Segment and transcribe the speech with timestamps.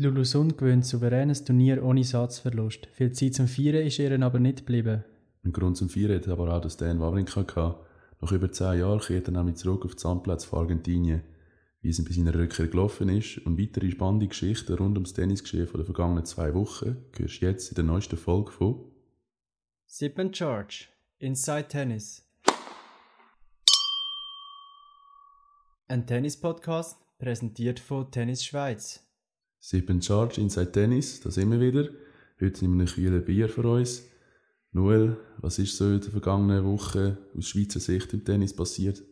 [0.00, 2.86] Lulusun gewinnt souveränes Turnier ohne Satzverlust.
[2.92, 5.02] Viel Zeit zum Feiern ist ihr aber nicht geblieben.
[5.42, 7.84] Ein Grund zum Feiern hat aber auch Dan Wawrinka gehabt.
[8.20, 11.22] Nach über zehn Jahren kehrt er nämlich zurück auf den Sandplatz von Argentinien.
[11.80, 15.80] Wie es bei seiner Rückkehr gelaufen ist und weitere spannende Geschichten rund ums Tennisgeschehen von
[15.80, 18.92] den vergangenen zwei Wochen hörst du jetzt in der neuesten Folge von
[19.86, 20.86] Sip and Charge
[21.18, 22.24] Inside Tennis.
[25.88, 29.07] Ein Tennis-Podcast präsentiert von Tennis Schweiz.
[29.60, 31.88] Sieben Charge Inside Tennis, da sind wir wieder.
[32.40, 34.04] Heute nehmen wir ein kühles Bier für uns.
[34.70, 39.02] Noel, was ist so in der vergangenen Woche aus Schweizer Sicht im Tennis passiert?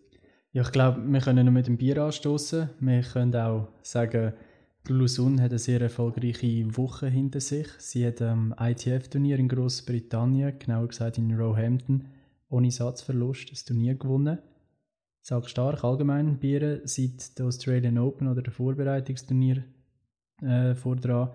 [0.53, 2.71] Ja, ich glaube, wir können noch mit dem Bier anstoßen.
[2.79, 4.35] Wir können auch sagen,
[4.87, 7.67] Lulusun hat eine sehr erfolgreiche Woche hinter sich.
[7.79, 12.07] Sie hat am ITF-Turnier in Großbritannien, genauer gesagt in Roehampton,
[12.49, 14.39] ohne Satzverlust das Turnier gewonnen.
[15.23, 19.65] Sag stark allgemein Bieren seit der Australian Open oder der Vorbereitungsturnier
[20.43, 21.31] äh, vordran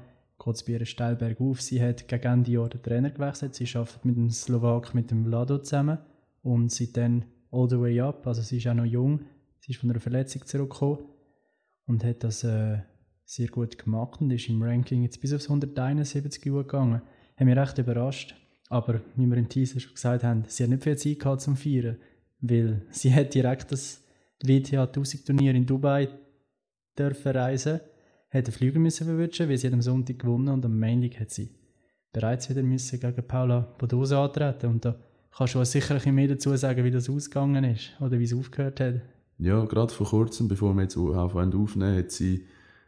[0.68, 1.62] ihr steil bergauf.
[1.62, 3.56] Sie hat gegen Ende Jahr den Trainer gewechselt.
[3.56, 6.00] Sie arbeitet mit dem Slowak, mit dem Vlado zusammen
[6.42, 8.26] und seitdem all the way up.
[8.26, 9.22] Also sie ist auch noch jung.
[9.60, 11.00] Sie ist von einer Verletzung zurückgekommen
[11.86, 12.80] und hat das äh,
[13.26, 17.02] sehr gut gemacht und ist im Ranking jetzt bis aufs 171 gegangen.
[17.38, 18.36] Hat mich recht überrascht.
[18.70, 21.58] Aber wie wir im Teaser schon gesagt haben, sie hat nicht viel Zeit gehabt zum
[21.58, 21.98] Feiern,
[22.40, 24.02] weil sie hat direkt das
[24.44, 26.08] WTA 1000 Turnier in Dubai
[26.98, 27.82] dürfen reisen
[28.32, 31.50] hat den Flüger müssen verwünschen, weil sie am Sonntag gewonnen und am Montag hat sie
[32.14, 34.96] bereits wieder müssen gegen Paula Bodosa antreten und da
[35.36, 38.80] kannst du sicher ein mehr dazu sagen, wie das ausgegangen ist oder wie es aufgehört
[38.80, 39.02] hat.
[39.38, 42.46] Ja, gerade vor kurzem, bevor wir jetzt aufhören aufnehmen, hat sie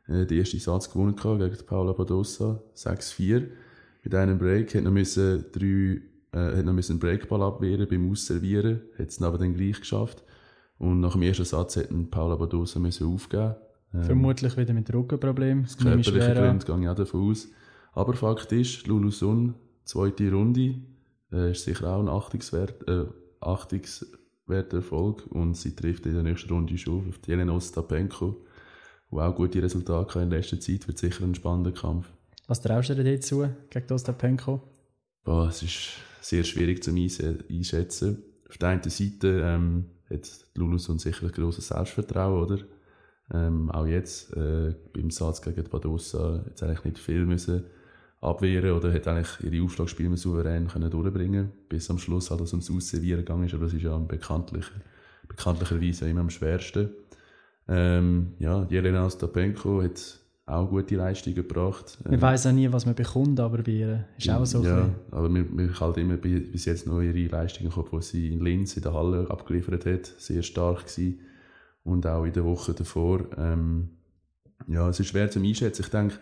[0.08, 3.48] äh, den ersten Satz gewonnen gegen Paula Bodosa, 6-4.
[4.04, 6.02] Mit einem Break hat noch müssen drei
[6.34, 10.24] äh, hat noch einen Breakball abwehren beim Ausservieren, hat es aber dann gleich geschafft.
[10.78, 13.56] Und nach dem ersten Satz hat Paula Bodosa müssen aufgeben
[13.94, 15.64] ähm, Vermutlich wieder mit Rückenproblemen.
[15.64, 17.48] Das körperliche Gründe gehe ich auch davon aus.
[17.94, 19.54] Aber Fakt ist, Lulu Sun,
[19.86, 20.76] zweite Runde,
[21.32, 23.06] äh, ist sicher auch ein achtungswert, äh,
[23.40, 28.36] achtungswerter Erfolg und sie trifft in der nächsten Runde schon auf Jelena Ostapenko,
[29.12, 32.12] die auch gute Resultate in letzter Zeit, wird sicher ein spannender Kampf.
[32.48, 34.62] Was traust du dir dazu gegen Ostapenko?
[35.24, 35.90] Boah, es ist
[36.22, 38.24] sehr schwierig zu einschätzen.
[38.50, 42.60] Auf der einen Seite ähm, hat Lulu Sun sicher ein grosses Selbstvertrauen, oder?
[43.32, 47.64] Ähm, auch jetzt äh, beim Satz gegen Badosa jetzt eigentlich nicht viel müssen
[48.24, 53.20] abwehren oder hat eigentlich ihre Aufschlagspiele souverän können durchbringen bis am Schluss halt ums Ausservieren
[53.20, 54.66] gegangen ist, aber das ist ja bekanntlich,
[55.28, 56.90] bekanntlicherweise immer am schwersten.
[57.68, 61.98] Ähm, ja, Jelena Ostapenko hat auch gute Leistungen gebracht.
[62.04, 64.64] Man ähm, weiß auch nie, was man bekommt, aber bei ihr ist auch so.
[64.64, 68.42] Ja, aber man, man halt immer bis jetzt noch ihre Leistungen gehabt, die sie in
[68.42, 71.20] Linz in der Halle abgeliefert hat, sehr stark gewesen
[71.84, 73.26] und auch in der Woche davor.
[73.38, 73.90] Ähm,
[74.68, 75.84] ja, es ist schwer zu einschätzen.
[75.84, 76.16] Ich denke,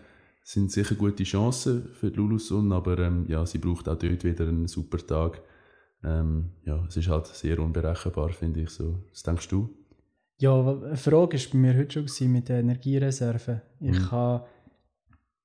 [0.44, 4.24] es sind sicher gute Chancen für die Lulusun, aber ähm, ja, sie braucht auch dort
[4.24, 5.40] wieder einen super Tag.
[6.04, 9.04] Ähm, ja, es ist halt sehr unberechenbar, finde ich so.
[9.10, 9.70] Was denkst du?
[10.38, 13.60] Ja, eine Frage war bei mir heute schon mit den Energiereserven.
[13.78, 14.10] Ich mhm.
[14.10, 14.44] habe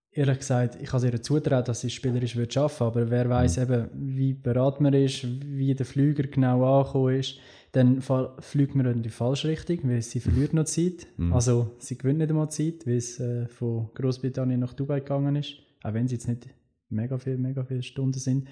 [0.09, 3.63] ehrlich gesagt, ich kann ihr zutrauen, dass sie spielerisch wird arbeiten aber wer weiß mhm.
[3.63, 7.37] eben, wie beraten man ist, wie der Flüger genau angekommen ist
[7.71, 11.07] dann fliegt man in die falsche Richtung, weil sie verliert noch Zeit.
[11.17, 11.33] Mhm.
[11.33, 15.55] Also sie gewinnt nicht einmal Zeit, weil es äh, von Großbritannien nach Dubai gegangen ist.
[15.83, 16.47] Auch wenn es jetzt nicht
[16.89, 18.47] mega viele, mega viele Stunden sind.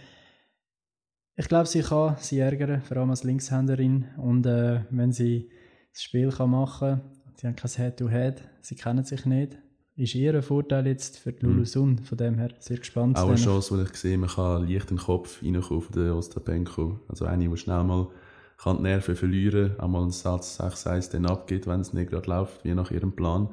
[1.37, 4.05] Ich glaube, sie kann sie ärgern, vor allem als Linkshänderin.
[4.17, 5.49] Und äh, wenn sie
[5.91, 7.01] das Spiel kann machen kann,
[7.35, 9.57] sie haben kein Head-to-Head, -Head, sie kennen sich nicht,
[9.97, 11.45] ist ihr Vorteil jetzt für die.
[11.45, 11.97] Mhm.
[11.99, 13.17] Von dem her sehr gespannt.
[13.17, 16.99] Auch eine Chance, die ich gesehen man kann leicht den Kopf reinkommen von der Ostapenko.
[17.07, 18.09] Also eine, die schnell mal
[18.57, 22.63] kann die Nerven verlieren, einmal einen Satz 6-1 dann abgeht, wenn es nicht gerade läuft,
[22.63, 23.49] wie nach ihrem Plan.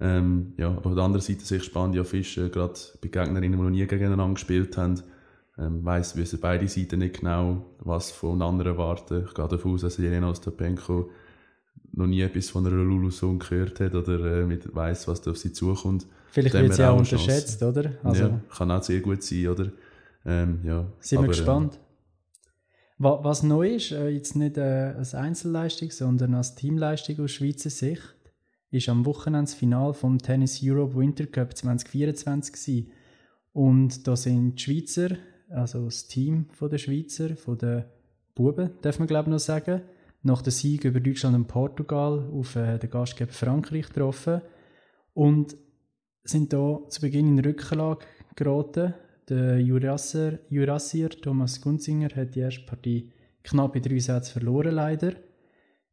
[0.00, 3.52] Ähm, ja, aber auf der anderen Seite sehe ich spannend, ja Fischer, gerade bei Gegnerinnen,
[3.52, 5.00] die noch nie gegeneinander gespielt haben,
[5.58, 9.24] ähm, weiss, wissen beide Seiten nicht genau, was von anderen erwarten.
[9.26, 11.10] Ich gehe davon aus, dass Jelena Ostapenko
[11.92, 15.38] noch nie etwas von einer Lulusun gehört hat oder äh, mit weiss, was da auf
[15.38, 16.06] sie zukommt.
[16.30, 17.92] Vielleicht wird sie auch unterschätzt, oder?
[18.02, 19.70] Also, ja, kann auch sehr gut sein, oder?
[20.24, 21.78] Ähm, ja, sind wir gespannt.
[23.04, 28.14] Was neu ist, äh, jetzt nicht äh, als Einzelleistung, sondern als Teamleistung aus Schweizer Sicht,
[28.70, 32.92] ist am Wochenende das Finale vom Tennis Europe Winter Cup 2024 gewesen.
[33.52, 35.16] Und da sind die Schweizer,
[35.50, 37.86] also das Team der Schweizer, von den
[38.36, 39.82] Buben, darf man glaube ich noch sagen,
[40.22, 44.42] nach dem Sieg über Deutschland und Portugal auf äh, den Gastgeber Frankreich getroffen
[45.12, 45.56] und
[46.22, 48.06] sind da zu Beginn in Rücklage
[48.36, 48.94] geraten
[49.28, 55.14] der Jurassier, Thomas Gunzinger hat die erste Partie knapp in drei Sätzen verloren, leider.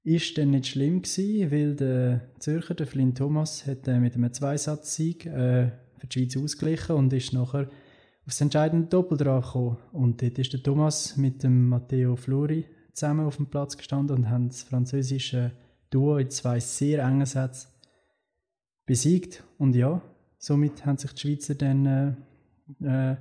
[0.04, 5.26] Ist dann nicht schlimm gewesen, weil der Zürcher, der Flynn Thomas, hat mit einem Zweisatz-Sieg
[5.26, 7.70] äh, für die Schweiz ausgeglichen und ist nachher
[8.26, 9.78] aufs entscheidende Doppel dran gekommen.
[9.92, 14.30] Und dort ist der Thomas mit dem Matteo Flori zusammen auf dem Platz gestanden und
[14.30, 15.52] haben das französische
[15.90, 17.70] Duo in zwei sehr engen Sätzen
[18.86, 19.44] besiegt.
[19.58, 20.02] Und ja,
[20.38, 22.14] somit haben sich die Schweizer dann äh,
[22.82, 23.16] äh,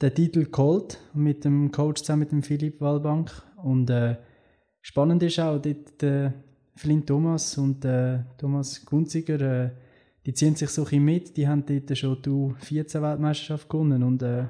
[0.00, 3.30] den Titel geholt mit dem Coach zusammen mit dem Philipp Wallbank.
[3.62, 4.16] Und äh,
[4.80, 6.34] spannend ist auch dort der
[6.74, 9.70] Flint Thomas und äh, Thomas Gunziger, äh,
[10.26, 11.36] die ziehen sich so ein mit.
[11.36, 14.46] Die haben dort schon die U14-Weltmeisterschaft gewonnen und äh,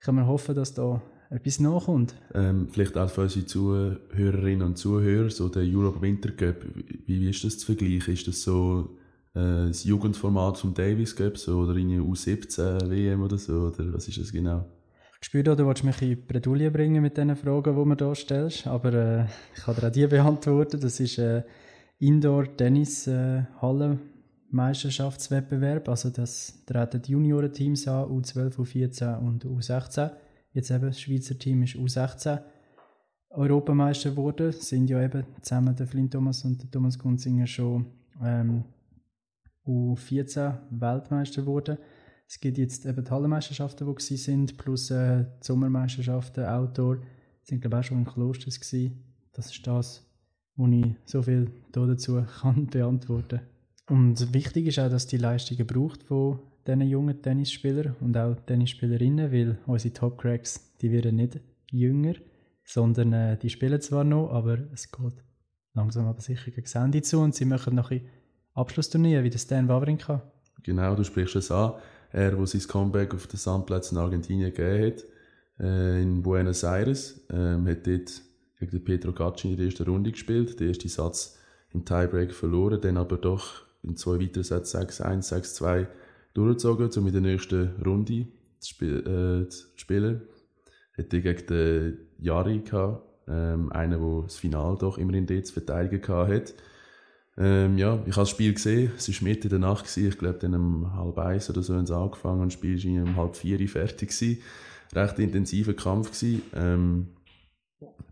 [0.00, 1.00] kann man hoffen, dass da
[1.30, 2.14] etwas nachkommt.
[2.34, 6.56] Ähm, vielleicht auch für unsere Zuhörerinnen und Zuhörer, so der Europe Winter Cup,
[7.06, 8.12] wie, wie ist das zu vergleichen?
[8.12, 8.90] Ist das so
[9.34, 13.68] äh, das Jugendformat vom Davis Cup so, oder in U17 WM oder so?
[13.68, 14.66] Oder was ist das genau?
[15.20, 18.66] Ich spüre, du willst mich in Bredouille bringen mit den Fragen, die du hier stellst,
[18.66, 19.24] aber äh,
[19.56, 20.80] ich kann dir auch die beantworten.
[20.80, 21.42] Das ist äh,
[21.98, 23.98] Indoor-Tennis-Halle.
[24.52, 30.10] Meisterschaftswettbewerb, also das treten die Juniorenteams an, U12, U14 und U16.
[30.52, 32.38] Jetzt eben das Schweizer Team ist U16
[33.30, 37.86] Europameister geworden, sind ja eben zusammen der Flint Thomas und der Thomas Gunzinger schon
[38.22, 38.64] ähm,
[39.66, 41.78] U14 Weltmeister geworden.
[42.26, 46.96] Es gibt jetzt eben die Hallenmeisterschaften, die gewesen sind, plus äh, die Sommermeisterschaften, Outdoor.
[46.96, 49.02] Das sind glaube ich auch schon in Klosters gewesen.
[49.32, 50.06] Das ist das,
[50.56, 53.40] wo ich so viel dazu kann beantworten
[53.88, 59.32] Und wichtig ist auch, dass die Leistungen braucht von diesen jungen Tennisspielern und auch Tennisspielerinnen,
[59.32, 62.14] weil unsere Top-Cracks, die werden nicht jünger,
[62.64, 65.24] sondern äh, die spielen zwar noch, aber es geht
[65.74, 68.02] langsam aber sicher gegen das zu und sie machen noch ein
[68.54, 70.22] Abschlussturnier, wie das Stan Wawrinka.
[70.62, 71.74] Genau, du sprichst es an.
[72.12, 75.04] Er, wo sein Comeback auf den Sandplätzen in Argentinien gegeben hat,
[75.60, 78.22] äh, in Buenos Aires, ähm, hat dort
[78.58, 81.38] gegen den Pedro Gacci in der ersten Runde gespielt, den ersten Satz
[81.72, 85.86] im Tiebreak verloren, dann aber doch in zwei weiteren Sätzen 6-1, 6-2
[86.34, 88.26] durchgezogen, um in der nächsten Runde
[88.58, 90.22] zu, spiel äh, zu spielen.
[90.96, 95.54] Hat er gegen den Jari gehabt, ähm, einen, der das Finale doch immerhin dort zu
[95.54, 96.54] verteidigen hat.
[97.44, 100.08] Ähm, ja, ich habe das Spiel gesehen, es war Mitte der Nacht, gewesen.
[100.08, 103.16] ich glaube dann um halb eins oder so haben sie angefangen das Spiel war um
[103.16, 104.10] halb vier fertig.
[104.10, 104.40] Gewesen.
[104.94, 106.12] Recht intensiver Kampf.
[106.12, 106.42] Gewesen.
[106.54, 107.08] Ähm,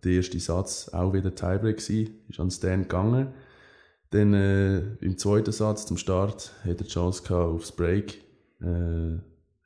[0.02, 3.28] der erste Satz auch wieder Tiebreak gewesen, ist an Stan gegangen.
[4.10, 8.20] Dann äh, im zweiten Satz zum Start hat er die Chance gehabt aufs Break,
[8.60, 9.18] äh,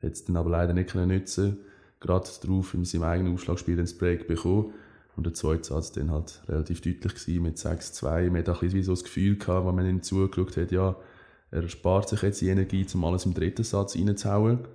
[0.03, 1.61] hat es dann aber leider nicht können nutzen.
[2.01, 4.75] Gerade darauf in seinem eigenen Aufschlagspiel ins Break bekommen.
[5.17, 8.31] Und der zweite Satz dann halt relativ deutlich gewesen, mit 6-2.
[8.31, 10.97] Man hat auch ein bisschen so das Gefühl gehabt, wenn man ihm zugeschaut hat, ja,
[11.51, 14.67] er spart sich jetzt die Energie, um alles im dritten Satz reinzuhauen.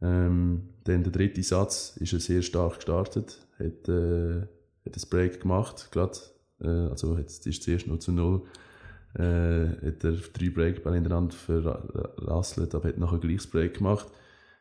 [0.00, 4.40] Ähm, dann der dritte Satz ist er sehr stark gestartet, hat, äh,
[4.86, 6.18] hat das Break gemacht, gerade,
[6.60, 8.42] äh, also jetzt ist zuerst nur zu null,
[9.14, 14.08] äh, hat er drei Breakbälle hintereinander verrasselt, aber hat nachher ein gleiches Break gemacht.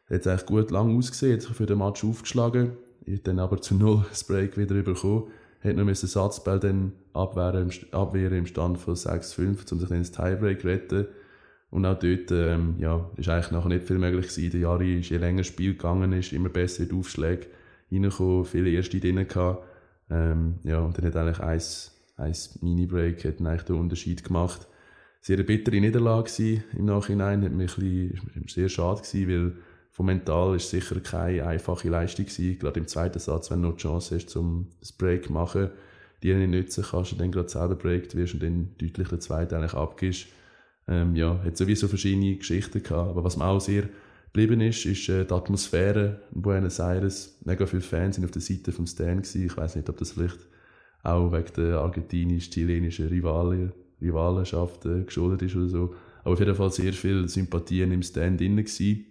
[0.09, 2.71] Hat eigentlich gut lang ausgesehen, hat sich für den Match aufgeschlagen,
[3.07, 5.31] ist dann aber zu null das Break wieder bekommen.
[5.63, 7.71] Hat noch einen Satzball dann abwehren,
[8.37, 11.07] im Stand von 6-5, um sich dann ins Tiebreak zu retten.
[11.69, 14.51] Und auch dort, ähm, ja, ist eigentlich nachher nicht viel möglich gewesen.
[14.51, 17.47] Der Jari ist je länger das Spiel gegangen ist, immer besser in die Aufschläge
[17.91, 19.65] reingekommen, viele erste drin gehabt.
[20.09, 24.67] Ähm, ja, und dann hat eigentlich eins, eins Mini-Break eigentlich den Unterschied gemacht.
[25.19, 29.53] Sehr eine bittere Niederlage im Nachhinein, hat mich ein bisschen, sehr schade gewesen, weil
[29.97, 32.59] vom Mental ist sicher keine einfache Leistung gewesen.
[32.59, 35.71] Gerade im zweiten Satz, wenn du noch die Chance hast, um das Break zu machen,
[36.21, 39.55] die nicht nutzen kannst, du dann gerade selber breakt wirst und dann deutlich den zweiten
[39.55, 40.27] eigentlich abgibst.
[40.87, 43.09] Ähm, ja, hat sowieso verschiedene Geschichten gehabt.
[43.09, 43.89] Aber was mir auch sehr
[44.25, 47.39] geblieben ist, ist äh, die Atmosphäre in Buenos Aires.
[47.43, 49.47] Mega viele Fans sind auf der Seite vom Stan gewesen.
[49.47, 50.37] Ich weiß nicht, ob das vielleicht
[51.01, 55.95] auch wegen der argentinisch-chilenischen Rivalen, Rivalenschaft äh, geschuldet ist oder so.
[56.23, 59.06] Aber auf jeden Fall sehr viele Sympathien im Stand drin gewesen.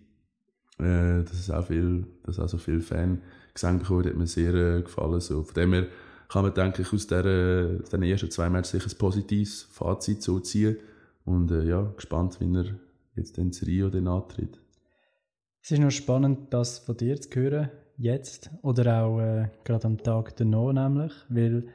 [0.78, 3.20] Äh, dass es auch viel, dass auch so viele Fans
[3.54, 5.20] gesehen bekommen, hat mir sehr äh, gefallen.
[5.20, 5.42] So.
[5.42, 5.86] Von dem her
[6.28, 10.38] kann man, denke ich, aus, aus den ersten zwei Matches sicher ein positives Fazit so
[10.40, 10.76] ziehen.
[11.24, 12.66] Und äh, ja, gespannt, wie er
[13.14, 14.60] jetzt ins Rio dann antritt.
[15.62, 19.98] Es ist noch spannend, das von dir zu hören, jetzt oder auch äh, gerade am
[19.98, 21.68] Tag danach nämlich, weil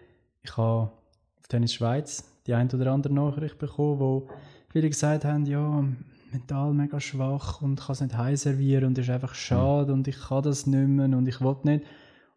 [0.43, 0.91] ich habe
[1.39, 4.27] auf Tennis Schweiz die ein oder andere Nachricht bekommen, wo
[4.69, 5.83] viele gesagt haben, ja,
[6.31, 9.99] mental mega schwach und kann es nicht heim servieren und ist einfach schade mhm.
[9.99, 11.85] und ich kann das nicht mehr und ich will nicht.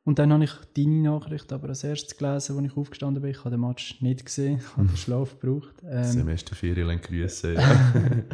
[0.05, 3.31] Und dann habe ich deine Nachricht aber als erstes gelesen, als ich aufgestanden bin.
[3.31, 5.75] Ich habe den Match nicht gesehen, ich habe den Schlaf gebraucht.
[5.83, 7.55] Ähm, Semesterferien grüßen.
[7.55, 7.93] Ja.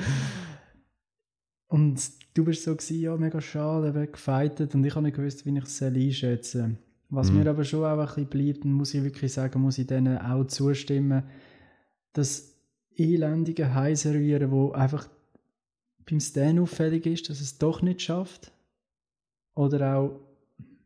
[1.69, 2.01] und
[2.35, 5.65] du bist so gewesen, ja, mega schade, weggefeitet und ich habe nicht gewusst, wie ich
[5.65, 6.77] es einschätzen soll.
[7.11, 7.39] Was mhm.
[7.39, 10.45] mir aber schon auch ein bisschen bleibt, muss ich wirklich sagen, muss ich denen auch
[10.47, 11.25] zustimmen,
[12.13, 12.57] dass
[12.97, 15.09] elendige Heimservieren, wo einfach
[16.09, 18.53] beim Stan auffällig ist, dass es doch nicht schafft.
[19.55, 20.21] Oder auch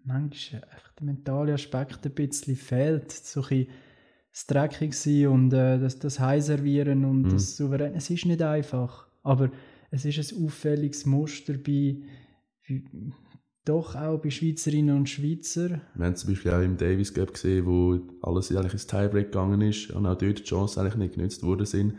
[0.05, 3.11] manchmal einfach der mentale Aspekt ein bisschen fehlt.
[3.13, 3.67] So ein
[4.35, 7.31] das Dreckig sein und äh, das, das High-Servieren und mhm.
[7.31, 7.95] das Souverän.
[7.95, 9.51] Es ist nicht einfach, aber
[9.93, 11.99] es ist ein auffälliges Muster bei,
[13.65, 15.81] doch auch bei Schweizerinnen und Schweizer.
[15.95, 19.61] Wir haben zum Beispiel auch im Davis Cup gesehen, wo alles eigentlich ins Tiebreak gegangen
[19.61, 21.95] ist und auch dort die Chancen eigentlich nicht genutzt worden sind.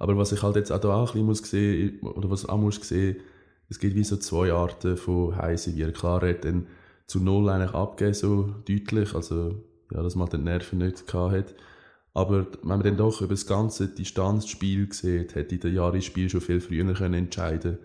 [0.00, 2.58] Aber was ich halt jetzt auch da auch ein bisschen muss sehen, oder was auch
[2.58, 3.16] muss sehen,
[3.68, 6.66] es gibt wie so zwei Arten von Heiße Klar, er hat dann
[7.06, 11.54] zu Null eigentlich abgegeben, so deutlich, also ja, dass man den Nerven nicht gehabt hat.
[12.14, 16.40] Aber wenn man dann doch über das ganze Distanzspiel sieht, hätte der Jahre Spiel schon
[16.40, 17.78] viel früher können entscheiden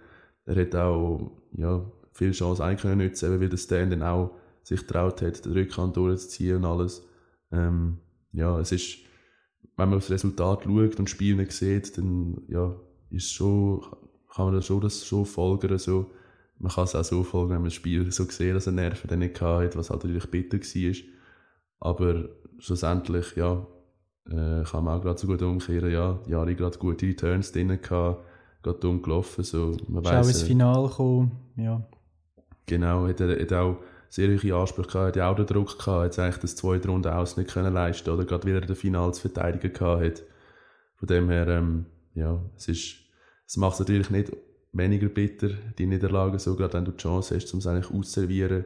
[0.45, 4.31] Er hat auch ja, viele Chancen eigentlich können nutzen, weil der Stan dann auch
[4.63, 7.05] sich traut hat, den Rückhand durchzuziehen und alles.
[7.51, 7.97] Ähm,
[8.31, 8.99] ja, es ist,
[9.77, 12.75] wenn man auf das Resultat schaut und das Spiel nicht sieht, dann ja,
[13.09, 13.81] ist schon,
[14.33, 15.77] kann man das schon, das schon folgern.
[15.77, 16.11] So.
[16.57, 19.09] Man kann es auch so folgen, wenn man das Spiel so sieht, dass er Nerven
[19.09, 20.95] dann nicht hat, was halt natürlich bitter war.
[21.79, 22.29] Aber
[22.59, 23.65] schlussendlich, ja,
[24.29, 25.91] äh, kann man auch gerade so gut umkehren.
[25.91, 28.23] Ja, Jari gerade gute Returns drin gehabt,
[28.63, 29.43] gerade dumm gelaufen.
[29.43, 31.85] So, man ist weiss, auch ins äh, Finale gekommen, ja.
[32.65, 33.77] Genau, hat hat auch
[34.09, 37.37] sehr hohe Ansprüche gehabt, hat auch den Druck gehabt, hat eigentlich das zweite Runde aus
[37.37, 40.23] nicht können leisten oder gerade wieder den Final zu verteidigen gehabt hat.
[40.95, 42.95] Von dem her, ähm, ja, es ist,
[43.45, 44.31] es macht es natürlich nicht
[44.71, 48.65] weniger bitter, die Niederlage, so gerade wenn du die Chance hast, um es eigentlich auszuservieren.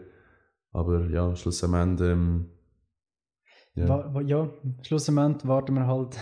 [0.72, 2.50] Aber ja, schlussendlich, ähm,
[3.76, 4.22] ja.
[4.22, 4.50] ja,
[4.82, 6.18] schlussendlich warten wir halt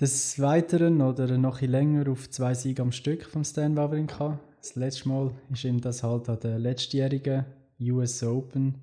[0.00, 4.40] des Weiteren oder noch ein länger auf zwei Siege am Stück von Stan Wawrinka.
[4.58, 7.44] Das letzte Mal ist ihm das halt an der letztjährigen
[7.90, 8.74] US Open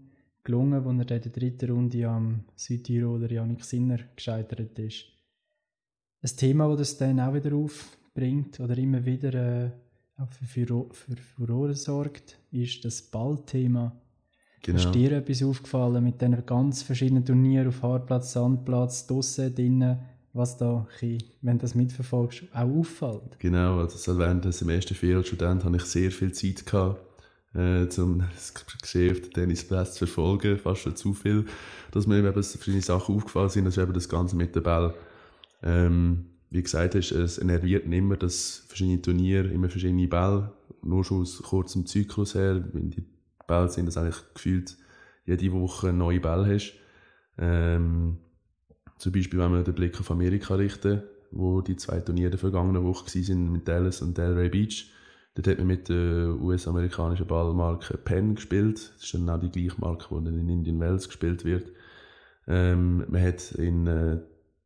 [0.44, 5.06] gelungen, wo er in der dritten Runde am Südtiroler Janik Sinner gescheitert ist.
[6.22, 9.72] Ein Thema, das Stan auch wieder aufbringt oder immer wieder äh,
[10.18, 13.96] auch für, für, für Furore sorgt, ist das Ballthema.
[14.62, 14.77] Genau.
[14.77, 20.00] Ist dir etwas aufgefallen mit diesen ganz verschiedenen Turnieren auf Hartplatz, Sandplatz, draussen, drinnen,
[20.34, 20.86] was da,
[21.41, 23.39] wenn du das mitverfolgst, auch auffällt?
[23.39, 27.00] Genau, also während des Semester Student hatte ich sehr viel Zeit gehabt,
[27.53, 31.46] äh, um das Geschäft der Tennisplätze zu verfolgen, fast schon zu viel,
[31.91, 34.94] dass mir eben verschiedene Sachen aufgefallen sind, das ist eben das Ganze mit der Ball.
[35.63, 40.51] Ähm, wie gesagt hast, es enerviert immer, dass verschiedene Turniere immer verschiedene Bälle,
[40.82, 43.06] nur schon aus kurzem Zyklus her, wenn die
[43.48, 44.77] Bälle sind, dass eigentlich gefühlt
[45.25, 46.74] jede Woche neue Bälle hast.
[47.38, 48.18] Ähm,
[48.98, 52.84] zum Beispiel, wenn wir den Blick auf Amerika richten, wo die zwei Turniere der vergangenen
[52.84, 54.91] Woche waren mit Dallas und Delray Beach.
[55.36, 58.92] Dort hat man mit der US-amerikanischen Ballmarke Penn gespielt.
[58.96, 61.72] Das ist dann auch die gleiche Marke, die in Indian Wells gespielt wird.
[62.48, 64.20] Ähm, man hat in äh,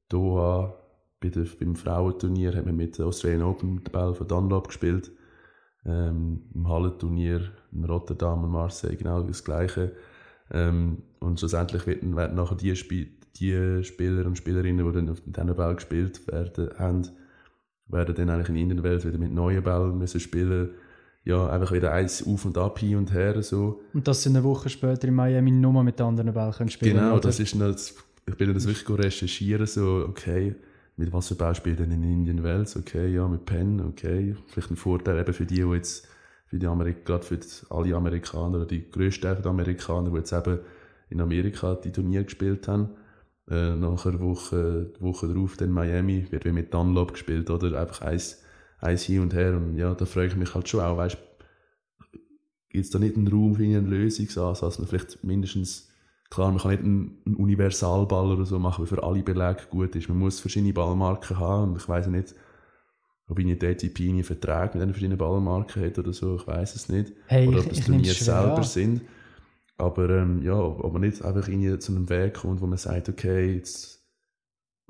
[0.10, 0.74] Doha
[1.20, 5.12] bei der, beim Frauenturnier hat man mit der Australian Open den Ball von Dunlop gespielt.
[5.86, 9.94] Ähm, Im Hallenturnier in Rotterdam und Marseille genau das Gleiche.
[10.52, 15.22] Ähm, und schlussendlich werden, werden nachher die, Sp die Spieler und Spielerinnen, die dann auf
[15.22, 17.10] diesen Ball gespielt werden, haben,
[17.88, 20.72] werden dann eigentlich in der Innenwelt wieder mit neuen Bällen müssen spielen
[21.26, 23.82] ja, einfach wieder eins auf und ab, hin und her, so.
[23.94, 27.14] Und dass sie eine Woche später in Miami nur mit anderen Bällen können spielen Genau,
[27.14, 27.22] oder?
[27.22, 27.96] das ist das,
[28.28, 30.56] ich bin das wirklich recherchieren, so, okay,
[30.98, 34.76] mit was für Beispielen denn in Indian Wells, okay, ja, mit Penn, okay, vielleicht ein
[34.76, 36.08] Vorteil eben für die, die jetzt
[36.46, 40.60] für die Amerik gerade für alle Amerikaner, oder die grössten Amerikaner, die jetzt eben
[41.10, 42.90] in Amerika die Turnier gespielt haben.
[43.50, 47.80] Äh, nachher Woche, die Woche darauf dann Miami, wird wie mit Dunlop gespielt, oder?
[47.80, 48.42] Einfach eins,
[48.80, 49.58] eins hin und her.
[49.58, 51.18] Und ja, da frage ich mich halt schon auch, weißt
[52.74, 55.90] gibt es da nicht einen Raum für eine Lösungsansatz, man vielleicht mindestens,
[56.32, 59.96] klar, man kann nicht einen, einen Universalball oder so machen, der für alle Belege gut
[59.96, 60.10] ist.
[60.10, 62.34] Man muss verschiedene Ballmarken haben und ich weiß nicht,
[63.28, 66.76] ob ich nicht ATP einen Vertrag mit einer verschiedenen Ballmarken hat oder so, ich weiß
[66.76, 67.14] es nicht.
[67.28, 68.64] Hey, oder ob das Turnier selber an.
[68.64, 69.02] sind.
[69.84, 73.10] Aber ähm, ja, ob man nicht einfach in zu einem Weg kommt, wo man sagt,
[73.10, 74.02] okay, jetzt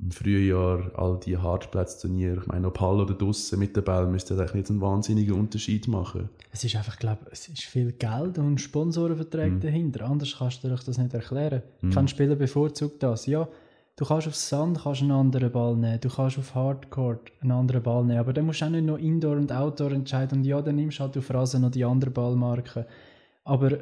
[0.02, 4.34] im Frühjahr all die Hartplätze-Turniere, ich meine, ob Hall oder draussen mit der Ball, müsste
[4.34, 6.30] das eigentlich nicht einen wahnsinnigen Unterschied machen.
[6.52, 9.60] Es ist einfach, glaube es ist viel Geld und Sponsorenverträge mm.
[9.62, 10.06] dahinter.
[10.06, 11.62] Anders kannst du dir das nicht erklären.
[11.82, 11.92] Mm.
[11.92, 13.28] Kein Spieler bevorzugt das.
[13.28, 13.48] Ja,
[13.96, 17.84] Du kannst auf Sand kannst einen anderen Ball nehmen, du kannst auf Hardcore einen anderen
[17.84, 20.64] Ball nehmen, aber dann musst du auch nicht nur Indoor und Outdoor entscheiden und ja,
[20.64, 22.88] dann nimmst du halt auf Rasen noch die andere Ballmarke.
[23.44, 23.78] Aber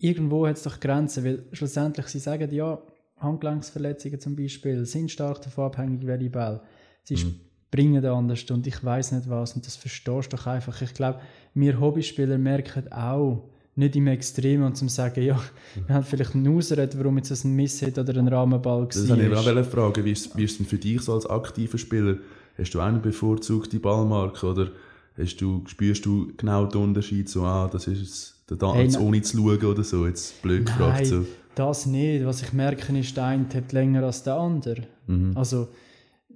[0.00, 2.80] irgendwo hat es doch Grenzen, weil schlussendlich sie sagen, ja,
[3.18, 6.60] Handgelenksverletzungen zum Beispiel sind stark davon abhängig, welche Ball.
[7.04, 7.40] Sie mhm.
[7.70, 10.80] bringen anders und ich weiß nicht was und das verstehst du doch einfach.
[10.82, 11.20] Ich glaube,
[11.54, 15.40] wir Hobbyspieler merken auch, nicht im Extrem und zum sagen, ja,
[15.86, 18.86] wir haben vielleicht einen Ausrede, warum jetzt das ein Misshit oder ein Rahmenball war.
[18.86, 21.78] Das wollte ich auch fragen, wie ist, wie ist denn für dich so als aktiver
[21.78, 22.16] Spieler?
[22.58, 24.70] Hast du eine bevorzugte Ballmarke oder
[25.16, 29.22] hast du, spürst du genau den Unterschied so, ah, das ist der da, Hey, ohne
[29.22, 30.96] zu schauen oder so, jetzt blöd gefragt.
[31.00, 31.26] Nein, So.
[31.54, 32.24] das nicht.
[32.24, 34.82] Was ich merke, ist, der eine hat länger als der andere.
[35.06, 35.36] Mhm.
[35.36, 35.68] Also,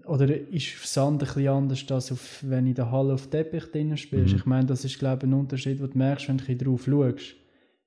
[0.07, 3.65] oder ist auf Sand ein bisschen anders, als auf, wenn in der Halle auf Teppich
[3.71, 4.33] drinnen spielst.
[4.35, 4.39] Mhm.
[4.39, 7.35] Ich meine, das ist, glaube ich, ein Unterschied, den du merkst, wenn du drauf schaust.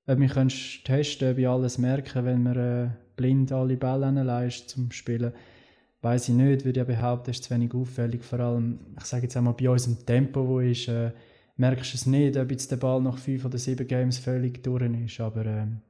[0.08, 0.52] Ob wir können
[0.84, 5.34] testen, ob ich alles merke, wenn man äh, blind alle Bälle hineinleist zum Spielen,
[6.02, 8.24] weiß ich nicht, würde ich behaupten, ist zu wenig auffällig.
[8.24, 11.12] Vor allem, ich sage jetzt einmal, bei unserem Tempo, wo ist, äh,
[11.58, 14.84] merkst du es nicht, ob jetzt der Ball nach fünf oder sieben Games völlig durch
[15.06, 15.20] ist.
[15.20, 15.82] Aber ähm,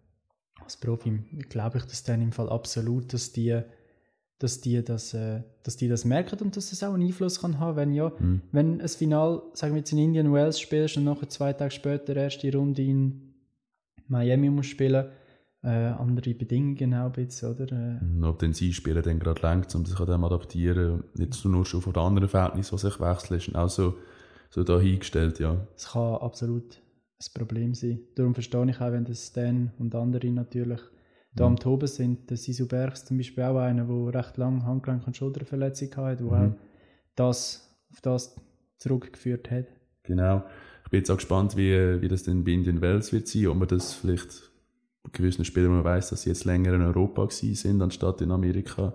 [0.63, 1.19] als Profi
[1.49, 3.61] glaube ich das dann im Fall absolut, dass die,
[4.39, 7.59] dass die, das, äh, dass die das merken und dass es auch einen Einfluss kann
[7.59, 8.41] haben, wenn ja, Mhm.
[8.51, 12.15] wenn ein Final, sagen wir jetzt in Indian Wells spielst und nachher zwei Tage später
[12.15, 13.33] erste Runde in
[14.07, 15.07] Miami musst spielen,
[15.63, 17.99] äh, andere Bedingungen auch ein bisschen, oder?
[18.01, 21.65] Äh, ob dann sie Spieler dann gerade lenkt, um sich an dem adaptieren, nicht nur
[21.65, 23.95] schon von anderen Verhältnissen, die sich wechseln, ist auch so,
[24.49, 25.67] so dahingestellt, ja.
[25.75, 26.75] Es kann absolut
[27.19, 27.99] ein Problem sein.
[28.15, 30.79] Darum verstehe ich auch, wenn das Stan und andere natürlich
[31.35, 31.53] da Mhm.
[31.53, 32.29] am Toben sind.
[32.29, 36.31] Der Sisu Bergs zum Beispiel auch einer, der recht lange Handgelenk- und Schulterverletzung hatte, der
[36.37, 36.51] Mhm.
[36.53, 36.57] auch
[37.15, 38.35] das, auf das
[38.77, 39.65] zurückgeführt hat.
[40.03, 40.43] Genau.
[40.85, 43.57] Ich bin jetzt auch gespannt, wie, wie das denn bei Indian Wells wird sein, ob
[43.57, 44.51] man das vielleicht
[45.11, 48.93] gewissen Spielern, man weiß, dass sie jetzt länger in Europa gewesen sind, anstatt in Amerika,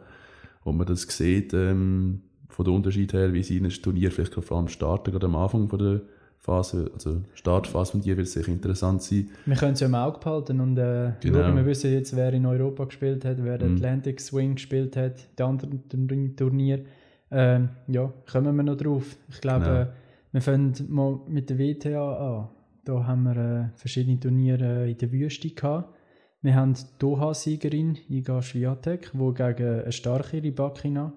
[0.64, 4.34] ob man das sieht, ähm, von der Unterschied her, wie sie in ein Turnier vielleicht
[4.34, 6.00] vor allem starten, gerade am Anfang von der
[6.38, 9.30] Phase, also Startphase von dir wird sicher interessant sein.
[9.46, 11.38] Wir können es ja im Auge behalten und äh, Genau.
[11.40, 13.76] schauen, wir wissen jetzt, wer in Europa gespielt hat, wer Mhm.
[13.76, 16.84] Atlantic Swing gespielt hat, die anderen Turn- Turnier.
[17.30, 19.16] Ähm, ja, kommen wir noch drauf.
[19.30, 19.80] Ich glaube, Genau.
[19.82, 19.86] äh,
[20.32, 22.48] wir fangen mal mit der WTA an.
[22.84, 25.94] Da haben wir äh, verschiedene Turniere äh, in der Wüste gehabt.
[26.42, 31.12] Wir haben die Doha-Siegerin Iga Swiatek, die gegen eine starke Rybakina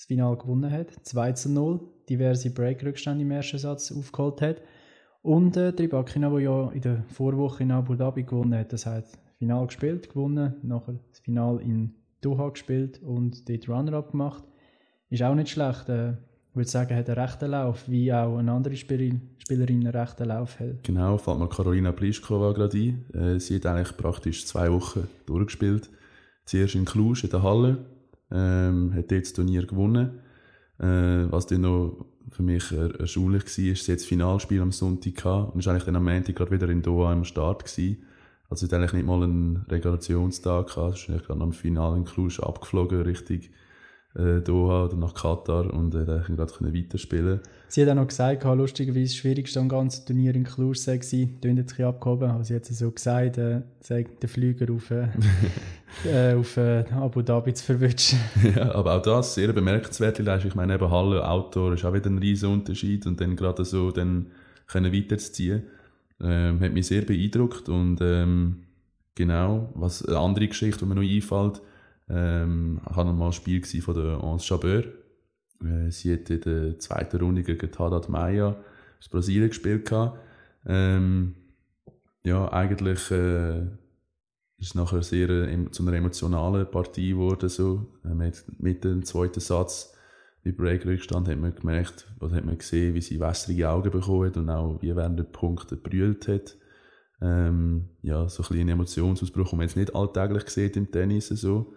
[0.00, 0.92] das Finale gewonnen hat.
[1.02, 1.78] 2 zu 0,
[2.08, 4.62] diverse Break-Rückstände im ersten Satz aufgeholt hat.
[5.20, 8.72] Und äh, die Rybakina, die ja in der Vorwoche in Abu Dhabi gewonnen hat.
[8.72, 14.42] Das heißt, Final gespielt, gewonnen, nachher das Final in Doha gespielt und dort Runner-Up gemacht.
[15.10, 15.90] Ist auch nicht schlecht.
[15.90, 19.94] Äh, ich würde sagen, hat einen rechten Lauf, wie auch eine andere Spielerin, Spielerin einen
[19.94, 20.82] rechten Lauf hat.
[20.82, 23.04] Genau, fällt mir Karolina Pliskova gerade ein.
[23.12, 25.90] Äh, sie hat eigentlich praktisch zwei Wochen durchgespielt.
[26.46, 27.84] Zuerst in Cluj in der Halle,
[28.32, 30.20] ähm, hat dort das Turnier gewonnen.
[30.78, 34.72] Äh, was dann noch für mich er erstaunlich war, ist, sie hat das Finalspiel am
[34.72, 38.02] Sonntag gehabt und ist dann am Montag gerade wieder in Doha am Start gewesen.
[38.48, 42.40] Also sie hat eigentlich nicht mal einen Regulationstag gehabt, sie gerade am Finale in Cluj
[42.40, 43.40] abgeflogen, Richtung
[44.14, 48.08] äh, Doha oder nach Katar und hat eigentlich gerade können weiterspielen Sie hat auch noch
[48.08, 51.40] gesagt, lustigerweise das Schwierigste am ganzen Turnier in Cluj sei gewesen.
[51.40, 54.90] Tönt jetzt ein abgehoben, aber sie hat es so gesagt, äh, sei den Flüger auf,
[54.90, 55.06] äh,
[56.04, 58.18] äh, auf äh, Abu Dhabi zu verwischen.
[58.56, 60.48] Ja, aber auch das sehr bemerkenswerte Leistung.
[60.48, 63.92] Ich meine, eben Halle, Outdoor ist auch wieder ein riesen Unterschied und dann gerade so
[63.92, 64.32] dann
[64.66, 65.62] können weiterzuziehen,
[66.20, 68.64] ähm, hat mich sehr beeindruckt und ähm,
[69.14, 71.62] genau, was eine andere Geschichte, die mir noch einfällt,
[72.10, 74.84] ähm, ich hatte mal ein Spiel von der Anse Chabeur.
[75.62, 78.56] Äh, sie hat in der zweiten Runde gegen Tadat Maia
[78.98, 79.90] aus Brasilien gespielt.
[80.66, 81.34] Ähm,
[82.22, 83.62] ja, eigentlich äh,
[84.58, 87.48] ist nachher sehr äh, zu einer emotionalen Partie geworden.
[87.48, 87.86] So.
[88.04, 89.94] Äh, Mit, mit dem zweiten Satz,
[90.44, 94.36] bei Break-Rückstand, hat man gemerkt, oder hat man gesehen, wie sie wässrige Augen bekommen hat
[94.36, 96.56] und auch wie während der Punkte brüllt hat.
[97.22, 101.28] Ähm, ja, so ein bisschen Emotionsausbruch, den man jetzt nicht alltäglich sieht im Tennis.
[101.28, 101.74] So.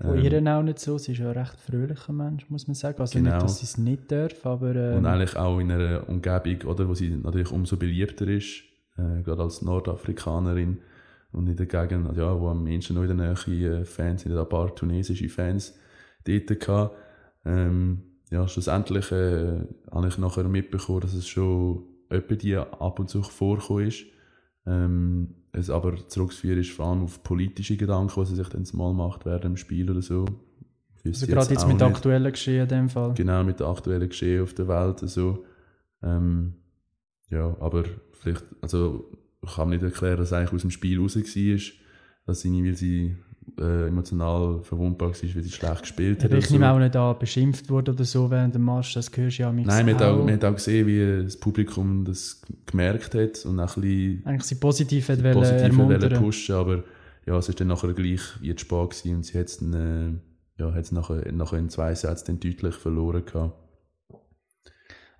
[0.00, 0.98] Von Ähm, ihr auch nicht so.
[0.98, 3.00] Sie ist ja ein recht fröhlicher Mensch, muss man sagen.
[3.00, 3.30] Also Genau.
[3.30, 6.88] nicht, dass sie es nicht darf, aber ähm, Und eigentlich auch in einer Umgebung, oder,
[6.88, 8.62] wo sie natürlich umso beliebter ist,
[8.98, 10.78] äh, gerade als Nordafrikanerin
[11.32, 14.36] und in der Gegend, ja, wo am Menschen noch in der Nähe äh, Fans sind,
[14.36, 15.74] ein paar tunesische Fans
[16.24, 16.96] dort gehabt.
[17.44, 23.08] Ähm, ja, schlussendlich äh, habe ich nachher mitbekommen, dass es schon etwa die ab und
[23.08, 24.04] zu vorgekommen ist.
[24.66, 28.92] Ähm, es aber zurückzuführen ist vor allem auf politische Gedanken, die sie sich dann mal
[28.92, 30.26] macht während dem Spiel oder so.
[31.02, 33.14] Wüsste also gerade jetzt mit nicht aktuellen Geschehen in dem Fall.
[33.14, 35.44] genau mit der aktuellen Geschehen auf der Welt so
[36.02, 36.54] ähm,
[37.30, 39.10] ja aber vielleicht also
[39.42, 41.22] ich kann nicht erklären dass sie eigentlich aus dem Spiel raus war
[42.26, 43.16] dass sie nicht weil sie
[43.58, 46.54] äh, emotional verwundbar war weil sie schlecht gespielt hat oder ich so.
[46.54, 49.52] nehme auch nicht an, beschimpft wurde oder so während dem Match, das hörst du ja
[49.52, 53.44] manchmal Nein, man hat, auch, man hat auch gesehen, wie das Publikum das gemerkt hat
[53.46, 56.14] und auch ein bisschen Eigentlich sie positiv hat wollen ermuntern.
[56.22, 56.84] pushen, aber
[57.26, 60.20] ja, es ist dann nachher gleich wie Sport gewesen und sie hat es dann,
[60.58, 63.54] äh, ja, hat es nachher, nachher in zwei Sätzen deutlich verloren gehabt.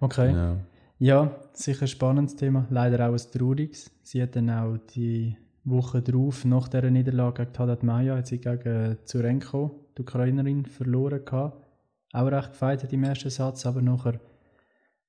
[0.01, 0.33] Okay.
[0.33, 0.57] Ja.
[0.99, 2.67] Ja, sicher ein spannendes Thema.
[2.71, 3.91] Leider auch ein trauriges.
[4.03, 5.37] Sie hat dann auch die
[5.67, 11.25] Woche drauf, nach dieser Niederlage gegen Tadat Maya, hat sie gegen Zurenko, die Ukrainerin, verloren
[11.25, 11.67] gehabt.
[12.13, 14.21] Auch recht gefeitet im ersten Satz, aber nachher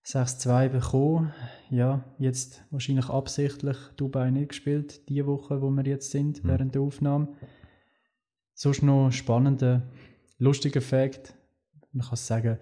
[0.03, 1.33] 6-2 bekommen.
[1.69, 6.49] Ja, jetzt wahrscheinlich absichtlich Dubai nicht gespielt, die Woche, wo wir jetzt sind, mhm.
[6.49, 7.27] während der Aufnahme.
[8.53, 9.83] Sonst noch spannender,
[10.39, 11.35] lustiger Fakt.
[11.91, 12.57] Man kann sagen,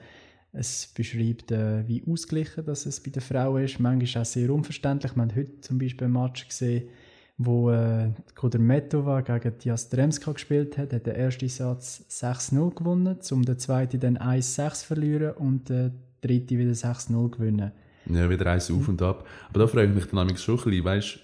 [0.52, 3.80] es beschreibt, äh, wie ausgeglichen dass es bei den Frauen ist.
[3.80, 5.16] Manchmal auch sehr unverständlich.
[5.16, 6.90] Wir haben heute zum Beispiel einen Match gesehen,
[7.38, 13.60] wo äh, Kodermetova gegen Diastremska gespielt hat, hat den ersten Satz 6-0 gewonnen, um den
[13.60, 17.72] zweiten dann 1-6 verlieren und den dritten wieder 6-0 gewinnen.
[18.08, 19.28] Ja, wieder eins auf und ab.
[19.50, 21.20] Aber da frage ich mich dann schon ein bisschen, weißt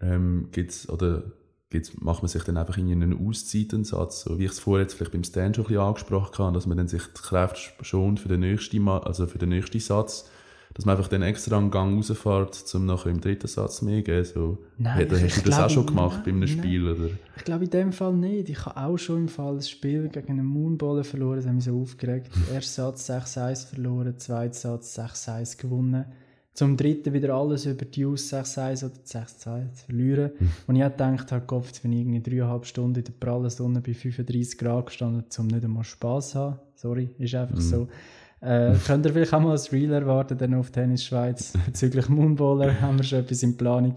[0.00, 1.32] ähm, gibt's, oder
[1.70, 4.94] gibt's, macht man sich dann einfach in einen Auszeitensatz, so wie ich es vorher jetzt
[4.94, 8.20] vielleicht beim Stand schon ein bisschen angesprochen habe, dass man dann sich die Kräfte schont
[8.20, 10.30] für den nächsten, also für den nächsten Satz
[10.76, 14.24] dass man einfach den extra Gang rausfährt, um nachher im dritten Satz mehr geben.
[14.26, 14.58] So.
[14.76, 16.48] Nein, Hätte, hast du das auch schon gemacht nein, bei einem nein.
[16.48, 16.90] Spiel?
[16.90, 17.10] Oder?
[17.36, 18.50] Ich glaube in dem Fall nicht.
[18.50, 21.64] Ich habe auch schon im Fall das Spiel gegen einen Moonballer verloren, das hat mich
[21.64, 22.30] so aufgeregt.
[22.52, 26.04] Erster Satz 6-1 verloren, zweiter Satz 6-1 gewonnen.
[26.52, 30.30] Zum dritten wieder alles über die Aus 6-1 oder 6-2 zu verlieren.
[30.38, 30.50] Mhm.
[30.66, 33.80] Und ich habe gedacht, habe Kopf, wenn ich irgendwie dreieinhalb Stunden in der prallen Sonne
[33.80, 36.58] bei 35 Grad gestanden, um nicht einmal Spass zu haben.
[36.74, 37.60] Sorry, ist einfach mhm.
[37.60, 37.88] so.
[38.46, 42.80] Äh, könnt ihr vielleicht auch mal ein Reel erwarten dann auf Tennis Schweiz bezüglich Moonballer
[42.80, 43.96] haben wir schon etwas in Planung.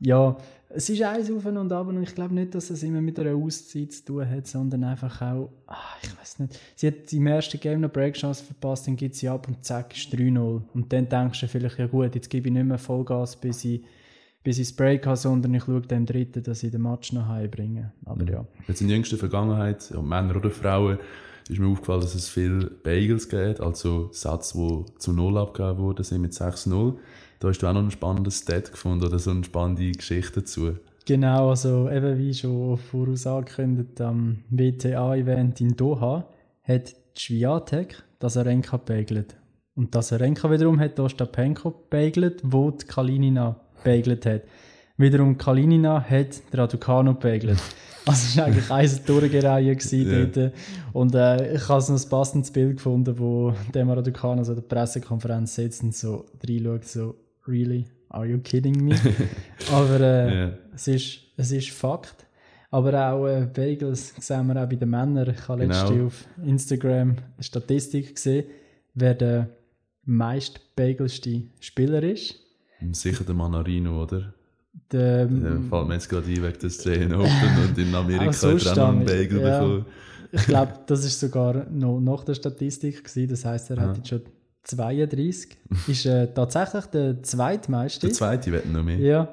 [0.00, 0.36] Ja,
[0.68, 3.34] es ist eins auf und ab und ich glaube nicht, dass es immer mit einer
[3.34, 7.60] Auszeit zu tun hat, sondern einfach auch, ach, ich weiß nicht, sie hat im ersten
[7.60, 11.40] Game noch Breakchance verpasst, dann gibt sie ab und zack ist 3-0 und dann denkst
[11.40, 13.82] du vielleicht, ja gut, jetzt gebe ich nicht mehr Vollgas, bis ich
[14.42, 17.26] bis ich das Break habe, sondern ich schaue dem Dritten, dass ich den Match noch
[17.26, 17.90] heimbringe.
[18.04, 18.46] Aber ja.
[18.68, 20.98] Jetzt in jüngster Vergangenheit, ja, Männer oder Frauen,
[21.48, 26.02] ist mir aufgefallen, dass es viele Bagels gibt, also Sätze, die zu Null abgegeben wurden,
[26.02, 26.94] sind mit 6-0.
[27.38, 30.76] Da hast du auch noch ein spannendes Stat gefunden oder so eine spannende Geschichte dazu.
[31.04, 36.26] Genau, also eben wie schon voraus angekündigt, am WTA-Event in Doha
[36.64, 39.36] hat Swiatek das Arenka bagelt.
[39.76, 44.42] Und das Arenka wiederum hat Ostapenko bagelt, wo die Kalinina bagelt hat.
[44.96, 47.58] Wiederum Kalinina hat Raducanu bagelt.
[48.08, 50.26] Also es war eigentlich eine Durchgereihe yeah.
[50.26, 50.52] dort.
[50.92, 55.56] Und äh, ich habe so ein passendes Bild gefunden, wo der Maradona so der Pressekonferenz
[55.56, 57.16] sitzt und so reinschaut, so,
[57.48, 57.84] really?
[58.10, 58.94] Are you kidding me?
[59.72, 60.52] Aber äh, yeah.
[60.72, 62.26] es, ist, es ist Fakt.
[62.70, 65.28] Aber auch äh, Bagels sehen wir auch bei den Männern.
[65.28, 65.74] Ich habe genau.
[65.74, 68.44] letztens auf Instagram eine Statistik gesehen,
[68.94, 69.48] wer der
[70.04, 72.36] meist bagelste Spieler ist.
[72.92, 74.32] Sicher der Manarino, oder?
[74.92, 78.66] Der, ähm, fällt mir jetzt gerade ein wegen der Szene Open und in Amerika hat
[78.66, 79.58] er auch einen Bagel ja.
[79.58, 79.86] bekommen.
[80.32, 83.30] Ich glaube, das ist sogar noch nach der Statistik gewesen.
[83.30, 83.82] Das heißt, er ja.
[83.82, 84.22] hat jetzt schon
[84.64, 85.56] 32.
[85.86, 88.06] ist äh, tatsächlich der zweitmeiste.
[88.06, 88.98] Der zweite wird noch mehr.
[88.98, 89.28] Ja.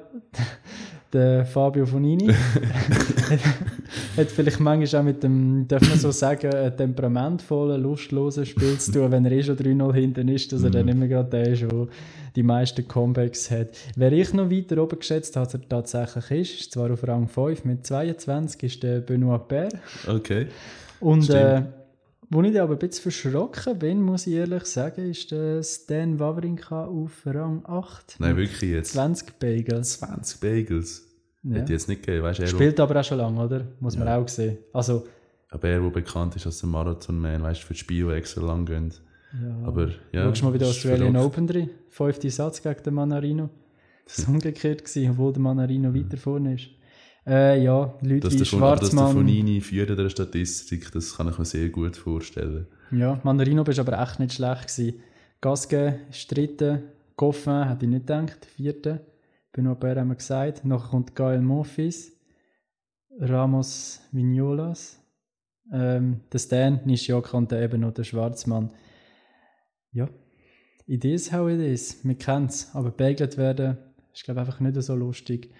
[1.14, 2.28] Der Fabio Fonini
[4.16, 9.12] hat vielleicht manchmal auch mit dem, darf man so sagen, temperamentvollen, lustlosen Spiel zu tun,
[9.12, 11.62] wenn er eh schon 3-0 hinten ist, dass er dann nicht mehr gerade der ist,
[11.62, 11.86] der
[12.36, 13.68] die meisten Comebacks hat.
[13.96, 17.28] Wer ich noch weiter oben geschätzt habe, dass er tatsächlich ist, ist zwar auf Rang
[17.28, 19.68] 5 mit 22, ist der Benoit Paire.
[20.08, 20.48] Okay.
[21.00, 21.62] Und äh,
[22.30, 26.86] wo ich aber ein bisschen verschrocken bin, muss ich ehrlich sagen, ist der Stan Wawrinka
[26.86, 28.16] auf Rang 8.
[28.18, 28.92] Nein, wirklich jetzt.
[28.92, 29.98] 20 Bagels.
[29.98, 31.06] 20 Bagels.
[31.42, 31.56] Ja.
[31.56, 32.24] Hätte ich jetzt nicht gegeben.
[32.24, 33.66] Weißt, er Spielt aber auch schon lange, oder?
[33.80, 34.58] Muss man auch sehen.
[34.72, 35.06] Also,
[35.50, 38.64] aber er, der bekannt ist als der Marathon-Man, weißt du, für Spiele, die extra lang
[38.64, 38.92] gehen.
[39.40, 39.66] Ja.
[39.66, 41.70] Aber, ja, Schau mal wieder Australian Open drin.
[41.90, 43.50] Fünfter Satz gegen den Manarino.
[44.06, 45.94] Das war umgekehrt, gewesen, obwohl der Manarino mhm.
[45.94, 46.68] weiter vorne ist.
[47.26, 48.80] Äh, ja, Leute dass wie Schwarzmann...
[48.80, 52.66] Dass der Fonini führt der Statistik, das kann ich mir sehr gut vorstellen.
[52.90, 54.68] Ja, Mandarino war aber echt nicht schlecht.
[54.68, 55.00] Gewesen.
[55.40, 56.82] Gasquet ist dritter,
[57.16, 59.00] Goffin hätte ich nicht gedacht, vierter.
[59.52, 60.64] Benoit Paire haben wir gesagt.
[60.64, 62.12] Nachher kommt Gael Monfils,
[63.20, 64.98] Ramos Vignolas,
[65.72, 68.72] ähm, der Stan Nishioka und eben noch der Schwarzmann.
[69.92, 70.08] Ja,
[70.86, 72.04] it is how it is.
[72.04, 73.78] Wir kennen es, aber begelt werden
[74.12, 75.50] ist glaube ich einfach nicht so lustig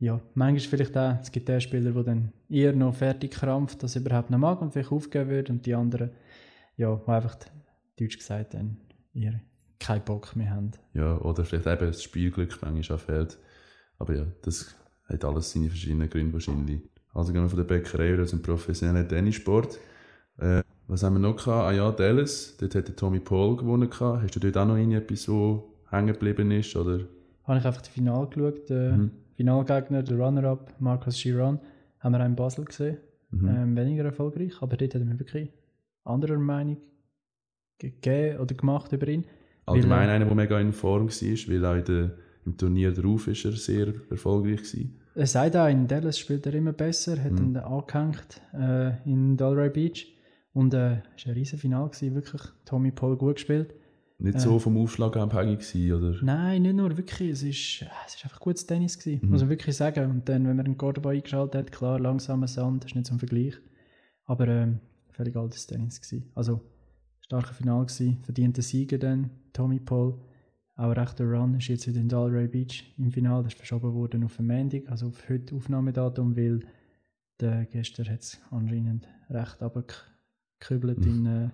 [0.00, 3.96] ja, manchmal vielleicht auch, es gibt den Spieler, der dann eher noch fertig krampft, das
[3.96, 6.10] überhaupt noch mag und vielleicht aufgeben wird und die anderen,
[6.76, 7.36] ja, die einfach,
[7.98, 8.78] deutsch gesagt, dann
[9.12, 9.40] eher
[9.78, 10.70] keinen Bock mehr haben.
[10.94, 13.38] Ja, oder vielleicht eben das Spielglück manchmal auch fehlt.
[13.98, 16.80] Aber ja, das hat alles seine verschiedenen Gründe wahrscheinlich.
[17.12, 19.78] Also gehen wir von der Bäckerei oder zum professionellen Tennissport.
[20.38, 21.66] Äh, was haben wir noch gehabt?
[21.68, 23.90] Ah ja, Dallas, dort hat der Tommy Paul gewonnen.
[23.90, 27.00] Hast du dort auch noch irgendetwas, so hängen geblieben ist, oder?
[27.50, 29.10] Habe ich einfach das Finale geschaut, äh, mhm
[29.40, 31.58] Finalgegner, der Runner-up Marcus Chiron,
[32.00, 32.98] haben wir auch in Basel gesehen.
[33.30, 33.48] Mhm.
[33.48, 35.50] Ähm, weniger erfolgreich, aber dort hat er mir wirklich
[36.04, 36.76] anderer Meinung
[37.78, 39.24] gegeben oder gemacht über ihn.
[39.64, 42.10] Allgemein einer, der mega in Form war, weil auch der,
[42.44, 44.90] im Turnier drauf ist er sehr erfolgreich war.
[45.14, 47.38] Er sagt auch, in Dallas spielt er immer besser, hat mhm.
[47.38, 50.06] ihn angehängt äh, in Delray Beach
[50.52, 52.42] und es äh, war ein riesen Final, gewesen, wirklich.
[52.66, 53.74] Tommy Paul gut gespielt.
[54.20, 56.24] Nicht äh, so vom Aufschlag abhängig gewesen, oder?
[56.24, 59.30] Nein, nicht nur, wirklich, es ist, es ist einfach gutes Tennis gewesen, mhm.
[59.30, 60.10] muss man wirklich sagen.
[60.10, 63.18] Und dann, wenn man den Cordoba eingeschaltet hat, klar, langsamer Sand, das ist nicht zum
[63.18, 63.54] Vergleich,
[64.24, 64.80] aber ähm,
[65.10, 66.30] völlig altes Tennis gewesen.
[66.34, 66.60] Also,
[67.20, 70.20] starker Final gewesen, verdienter Sieger dann, Tommy Paul,
[70.76, 74.24] auch rechter Run, ist jetzt wieder in Dalray Beach im Finale, das ist verschoben worden
[74.24, 76.60] auf Montag, also auf heute Aufnahmedatum, weil
[77.38, 81.06] der gestern hat es anscheinend recht abgekübelt mhm.
[81.06, 81.50] in, äh,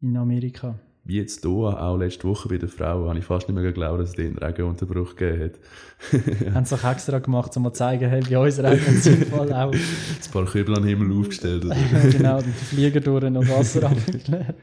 [0.00, 3.54] in Amerika wie jetzt hier, auch letzte Woche bei der Frau, habe ich fast nicht
[3.54, 6.54] mehr geglaubt, dass es den Regenunterbruch gegeben hat.
[6.54, 9.52] Haben sie auch extra gemacht, um zu zeigen, hey, bei uns regnet es im Fall
[9.52, 9.72] auch.
[9.72, 11.64] Ein paar Kübel an den Himmel aufgestellt.
[12.10, 14.56] Genau, die Flieger durch noch Wasser abgeklärt.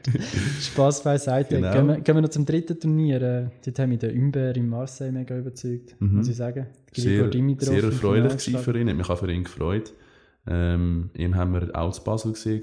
[0.60, 1.56] Spass beiseite.
[1.56, 1.72] Genau.
[1.72, 3.22] Gehen, wir, gehen wir noch zum dritten Turnier.
[3.22, 6.16] Äh, dort haben mich der Umber in Marseille mega überzeugt, mhm.
[6.16, 6.66] muss ich sagen.
[6.92, 9.92] Sehr, sehr erfreulich für ihn, hat mich auch für ihn gefreut.
[10.46, 12.60] Ähm, ihn haben wir auch zu Basel gesehen,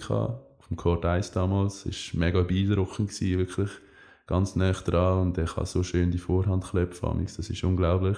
[0.70, 1.86] dem Court 1 damals.
[1.86, 3.70] Es war mega beeindruckend, gewesen, wirklich
[4.28, 8.18] ganz nah dran und er kann so schön die Vorhand klopfen, das ist unglaublich.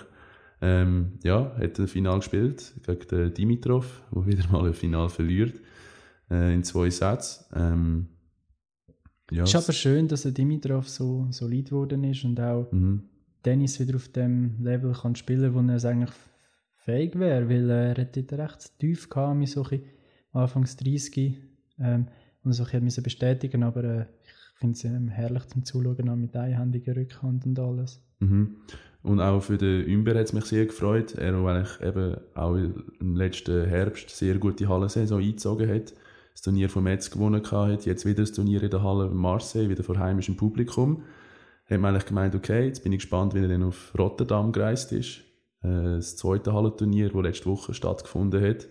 [0.62, 5.60] Ähm, ja, hat ein Final gespielt gegen den Dimitrov, der wieder mal ein Final verliert,
[6.30, 7.46] äh, in zwei Sätzen.
[7.56, 8.08] Ähm,
[9.32, 9.44] ja.
[9.44, 13.04] Es ist aber schön, dass der Dimitrov so solid geworden ist und auch mhm.
[13.46, 16.12] Dennis wieder auf dem Level kann spielen, wo er es eigentlich
[16.76, 19.66] fähig wäre, weil er hat dort recht tief mit so
[20.34, 21.38] Anfangs 30.
[21.80, 22.08] Ähm,
[22.43, 26.15] und so ein bisschen bestätigen aber äh, ich finde es ähm, herrlich zum Zuschauen, auch
[26.15, 27.99] mit einhändiger Rückhand und alles.
[28.19, 28.58] Mhm.
[29.04, 31.15] Und auch für den Ümber hat es mich sehr gefreut.
[31.15, 35.93] Er, eigentlich eben auch im letzten Herbst sehr gute Hallensaison eingezogen hat.
[36.34, 39.69] Das Turnier von Metz gewonnen hat, jetzt wieder das Turnier in der Halle in Marseille,
[39.69, 41.04] wieder vor heimischem Publikum.
[41.69, 44.91] Hat man eigentlich gemeint, okay, jetzt bin ich gespannt, wie er dann auf Rotterdam gereist
[44.91, 45.21] ist.
[45.63, 48.67] Äh, das zweite Hallenturnier, das letzte Woche stattgefunden hat.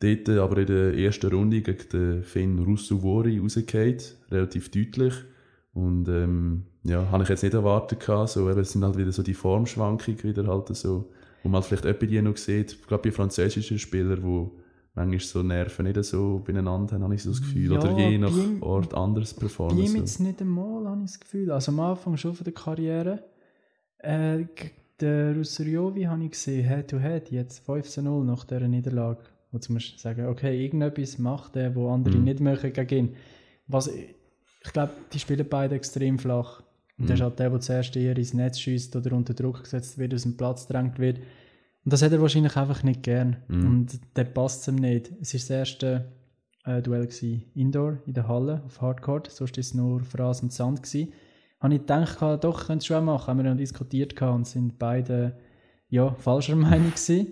[0.00, 3.98] Dort aber in der ersten Runde gegen den Finn Russuvori rausgefallen,
[4.30, 5.12] relativ deutlich.
[5.74, 9.12] Und ähm, ja, habe ich jetzt nicht erwartet gehabt, so, eben, es sind halt wieder
[9.12, 11.10] so die Formschwankungen wieder halt so,
[11.42, 14.52] wo man halt vielleicht etwa die noch sieht, gerade bei französischen Spielern, wo
[14.94, 18.18] manchmal so Nerven nicht so beieinander haben, habe ich so das Gefühl, ja, oder je
[18.18, 19.76] nach ihm, Ort anders performen.
[19.76, 22.54] Bei ihm jetzt nicht einmal, habe ich das Gefühl, also am Anfang schon von der
[22.54, 23.22] Karriere,
[23.98, 24.44] äh,
[24.98, 29.20] der Russeriovi habe ich gesehen, Head-to-Head, jetzt 15-0 nach dieser Niederlage
[29.52, 32.24] wo du musst sagen, okay, irgendetwas macht der, wo andere mhm.
[32.24, 33.16] nicht machen gegen ihn.
[33.66, 36.62] Was, ich glaube, die spielen beide extrem flach.
[36.98, 37.08] Und mhm.
[37.08, 40.14] das ist halt der, der zuerst eher ins Netz schießt oder unter Druck gesetzt wird,
[40.14, 41.18] aus dem Platz gedrängt wird.
[41.84, 43.38] Und das hat er wahrscheinlich einfach nicht gern.
[43.48, 43.66] Mhm.
[43.66, 45.10] Und der passt ihm nicht.
[45.20, 46.12] Es war das erste
[46.64, 49.30] äh, Duell gewesen, Indoor in der Halle auf Hardcourt.
[49.30, 50.82] Sonst war es nur Fraß und Sand.
[50.82, 51.12] Gewesen.
[51.58, 53.26] Habe ich gedacht, doch, könnte es schon machen.
[53.26, 55.36] Haben wir noch diskutiert und sind beide
[55.88, 57.28] ja, falscher Meinung gewesen.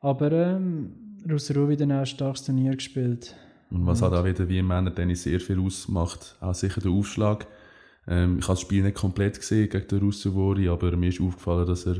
[0.00, 3.34] Aber ähm, Russero wieder ein starkes Turnier gespielt.
[3.70, 7.46] Und was halt auch wieder wie im Männer-Tennis sehr viel ausmacht, auch sicher der Aufschlag.
[8.06, 11.66] Ähm, ich habe das Spiel nicht komplett gesehen gegen den Russovori, aber mir ist aufgefallen,
[11.66, 11.96] dass er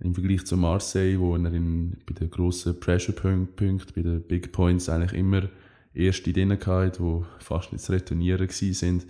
[0.00, 4.88] im Vergleich zu Marseille, wo er in, bei den grossen Pressure-Punkten, bei den Big Points
[4.88, 5.48] eigentlich immer
[5.94, 9.06] erste drin hatte, die fast nicht zu retournieren sind.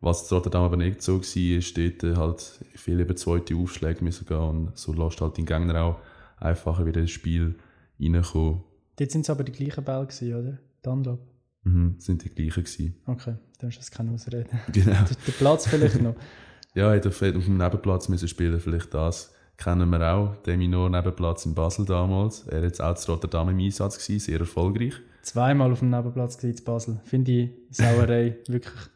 [0.00, 4.38] Was Rotterdam aber nicht so war, ist dort halt viel über zweite Aufschläge müssen gehen
[4.38, 5.96] und so lässt halt den Gegner auch
[6.38, 7.56] einfacher wieder ins Spiel
[8.00, 8.62] reinkommen.
[8.96, 10.58] Dort sind es aber die gleichen Bälle, gewesen, oder?
[10.82, 11.20] Dunlop.
[11.64, 12.94] Mhm, sind die gleichen gewesen.
[13.06, 14.46] Okay, dann ist das keine Ausrede.
[14.72, 14.92] Genau.
[14.92, 16.14] der, Platz vielleicht noch.
[16.74, 19.34] ja, hätte auf, auf dem Nebenplatz müssen spielen, vielleicht das.
[19.56, 22.46] Kennen wir auch, der Minor Nebenplatz in Basel damals.
[22.46, 24.94] Er war jetzt auch zu Rotterdam im Einsatz, gewesen, sehr erfolgreich.
[25.22, 26.98] Zweimal auf dem Nebenplatz in Basel.
[27.04, 28.88] Finde ich Sauerei, wirklich.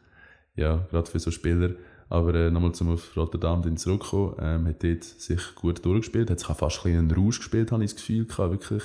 [0.55, 1.75] Ja, gerade für so Spieler.
[2.09, 6.39] Aber äh, nochmal zum auf Rotterdam dann zurückkommen, ähm, hat dort sich gut durchgespielt, hat
[6.39, 8.83] sich auch fast ein bisschen einen Rausch gespielt, habe ich das Gefühl gehabt, wirklich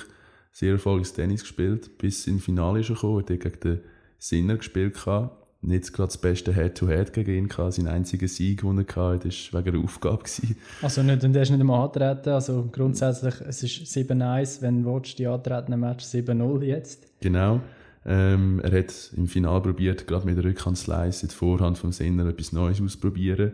[0.51, 3.81] sehr erfolgreiches Tennis gespielt, bis ins Finale ist gekommen, hat gegen den
[4.17, 5.37] Sinner gespielt gehabt.
[5.63, 7.73] Nicht gerade das beste Head-to-Head gegen ihn gehabt.
[7.73, 10.23] Sein einziger Sieg, den er hatte, war wegen der Aufgabe.
[10.23, 10.55] Gewesen.
[10.81, 12.29] Also nicht, und er ist nicht einmal antreten.
[12.29, 17.07] Also grundsätzlich, es ist 7-1, wenn du willst, die antretenden Match 7-0 jetzt.
[17.21, 17.61] Genau.
[18.03, 22.51] Ähm, er hat im Finale probiert, gerade mit der Rückhandslice der Vorhand vom Sinner etwas
[22.51, 23.53] Neues auszuprobieren.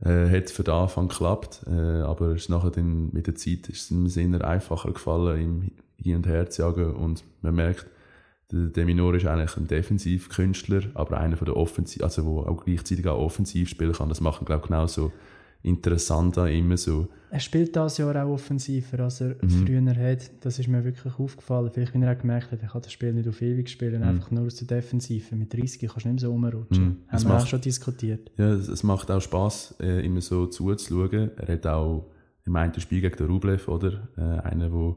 [0.00, 3.82] Äh, hat für den Anfang geklappt, äh, aber ist nachher dann mit der Zeit ist
[3.82, 7.86] es dem Sinner einfacher gefallen, ihm hin und her zu jagen und man merkt,
[8.52, 13.06] der Deminor ist eigentlich ein Defensivkünstler, aber einer von der Offensiv, also wo auch gleichzeitig
[13.08, 14.08] auch offensiv spielen kann.
[14.08, 15.12] Das macht glaube ich genauso
[15.62, 17.08] interessant an immer so.
[17.30, 19.66] Er spielt das Jahr auch offensiver, als er mhm.
[19.66, 20.30] früher hat.
[20.40, 21.70] Das ist mir wirklich aufgefallen.
[21.72, 24.08] Vielleicht, wenn er auch gemerkt hat, er kann das Spiel nicht auf ewig spielen, mhm.
[24.08, 25.34] einfach nur aus der Defensive.
[25.34, 26.84] Mit 30 kannst du nicht mehr so rumrutschen.
[26.84, 26.96] Mhm.
[27.08, 28.30] Haben wir macht, auch schon diskutiert.
[28.36, 31.32] Ja, es, es macht auch Spass, äh, immer so zuzuschauen.
[31.36, 32.06] Er hat auch,
[32.44, 34.08] ich meine, das Spiel gegen den Rublev, oder?
[34.16, 34.94] Äh, einer, der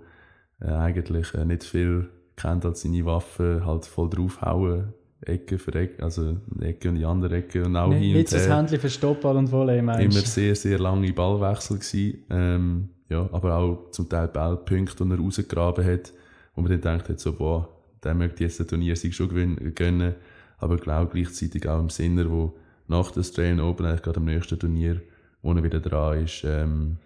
[0.62, 6.02] äh, eigentlich äh, nicht viel kennt als seine Waffe, halt voll draufhauen, Ecke für Ecke,
[6.02, 8.58] also Ecke und die andere Ecke und auch Nicht, hin nicht und das her.
[8.58, 10.22] Händchen für Stoppball und Volley, Immer meinst du?
[10.22, 12.24] sehr, sehr lange Ballwechsel gewesen.
[12.30, 16.14] Ähm, ja, aber auch zum Teil Ballpunkte, die er rausgegraben hat,
[16.56, 17.68] wo man dann denkt, hat, so, boah,
[18.04, 20.16] der möchte jetzt den Turniersieg schon gewin- gönnen,
[20.58, 22.56] aber glaube gleichzeitig auch im Sinne, wo
[22.88, 25.02] nach der Australian Open, eigentlich gerade am nächsten Turnier,
[25.42, 26.98] wo er wieder dran ist, ähm,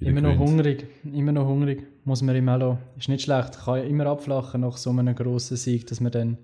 [0.00, 2.78] Immer noch hungrig, immer noch hungrig, muss man ihm auch lassen.
[2.98, 6.38] Ist nicht schlecht, kann ja immer abflachen nach so einem grossen Sieg, dass man dann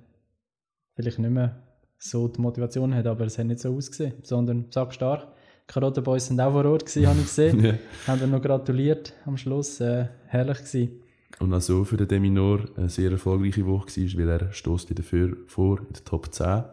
[0.95, 1.63] vielleicht nicht mehr
[1.99, 5.27] so die Motivation hat, aber es hat nicht so ausgesehen, sondern sag stark.
[5.69, 7.65] Die Karottenboys sind auch vor Ort gewesen, habe ich gesehen.
[7.65, 7.75] Ja.
[8.07, 11.03] Haben dann noch gratuliert am Schluss, äh, herrlich gewesen.
[11.39, 15.03] Und auch so für den Deminor eine sehr erfolgreiche Woche war, weil er stößt wieder
[15.03, 16.65] für, vor in der Top 10.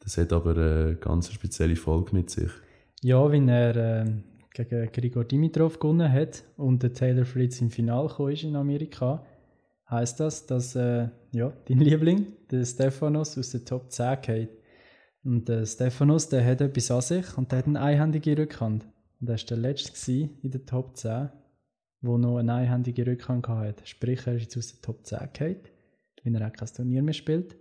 [0.00, 2.50] Das hat aber eine ganz spezielle Folge mit sich.
[3.02, 4.06] Ja, wenn er äh,
[4.52, 9.24] gegen Grigor Dimitrov gewonnen hat und der Taylor Fritz im Finale gekommen ist in Amerika,
[9.88, 14.48] heißt das, dass äh, ja, dein Liebling, der Stefanos, aus der Top 10 geht.
[15.22, 18.86] Und der Stefanos, der hat etwas an sich und der hat eine einhändige Rückhand.
[19.20, 21.28] Und er war der Letzte in der Top 10,
[22.02, 23.86] der noch eine einhändige Rückhand hatte.
[23.86, 25.60] Sprich, er ist jetzt aus der Top 10 gefallen,
[26.22, 27.56] wenn er auch kein Turnier mehr spielt.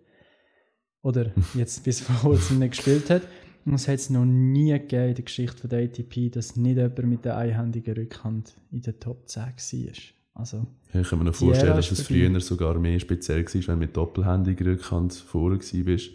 [1.02, 3.24] Oder jetzt bis vor kurzem nicht gespielt hat.
[3.66, 6.78] Und es hat es noch nie gegeben in der Geschichte von der ATP, dass nicht
[6.78, 9.94] jemand mit der einhändigen Rückhand in der Top 10 war.
[10.34, 13.62] Also, Ja, Ich kann mir noch vorstellen, dass es früher sogar mehr speziell war, wenn
[13.62, 16.10] du mit doppelhändiger Rückhand vorne warst.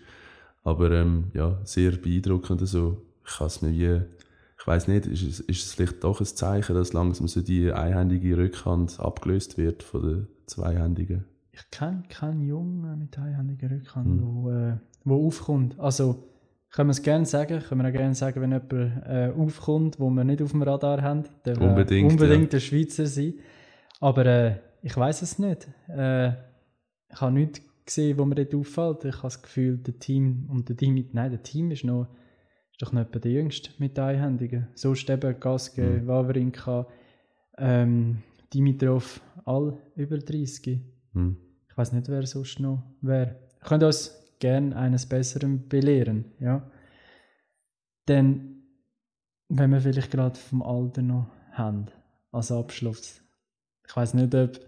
[0.62, 2.61] Aber ähm, ja, sehr beeindruckend.
[2.62, 4.00] Also, ich kann es mir wie,
[4.59, 7.70] ich weiß nicht, ist es, ist es vielleicht doch ein Zeichen, dass langsam so die
[7.70, 11.24] einhändige Rückhand abgelöst wird von der zweihändigen?
[11.52, 14.22] ich kenne keinen Jungen mit einhändiger Rückhand, Hm.
[14.22, 15.78] wo, äh, wo aufkommt.
[15.78, 16.24] Also,
[16.74, 18.72] können wir es gerne sagen, können wir auch gerne sagen, wenn jemand
[19.06, 23.34] äh, aufkommt, wo wir nicht auf dem Radar haben, will Unbedingt, unbedingt der Schweizer sein.
[24.00, 25.68] Aber äh, ich weiß es nicht.
[25.88, 26.30] Äh,
[27.10, 29.04] ich habe nichts gesehen, wo mir dort auffällt.
[29.04, 32.08] Ich habe das Gefühl, der Team und der Team, nein, der Team ist noch
[32.72, 34.66] ist doch noch etwa der Jüngste mit den Einhändigen.
[34.74, 36.06] Sonst eben Gaske, Mhm.
[36.08, 36.88] Wawrinka,
[37.56, 38.18] ähm,
[38.52, 40.80] Dimitrov, all über 30.
[41.12, 41.37] Hm.
[41.70, 43.37] Ich weiß nicht, wer sonst noch wäre.
[43.60, 46.26] Könnt uns gerne eines Besseren belehren.
[46.38, 46.70] Ja?
[48.09, 48.62] Denn,
[49.48, 51.87] wenn wir vielleicht gerade vom Alter noch haben,
[52.30, 53.22] als Abschluss.
[53.88, 54.61] Ich weiß nicht, ob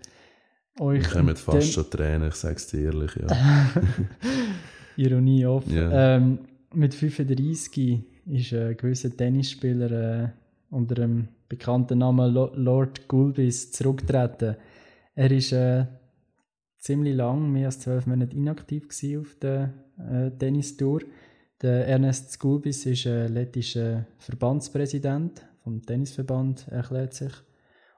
[0.80, 1.00] euch.
[1.00, 3.10] Ich komme fast schon Tränen, ich sage es dir ehrlich.
[3.16, 3.70] Ja.
[4.96, 5.66] Ironie off.
[5.66, 6.16] Ja.
[6.16, 6.38] Ähm,
[6.72, 10.28] mit 35 ist ein gewisser Tennisspieler äh,
[10.70, 14.56] unter dem bekannten Namen Lo Lord Gulbis zurückgetreten.
[15.14, 15.84] Er ist äh,
[16.86, 21.00] ziemlich lang, mehr als zwölf Monate inaktiv auf der äh, Tennistour.
[21.60, 27.32] Der Ernest Gulbis ist ein lettischer Verbandspräsident vom Tennisverband, erklärt sich.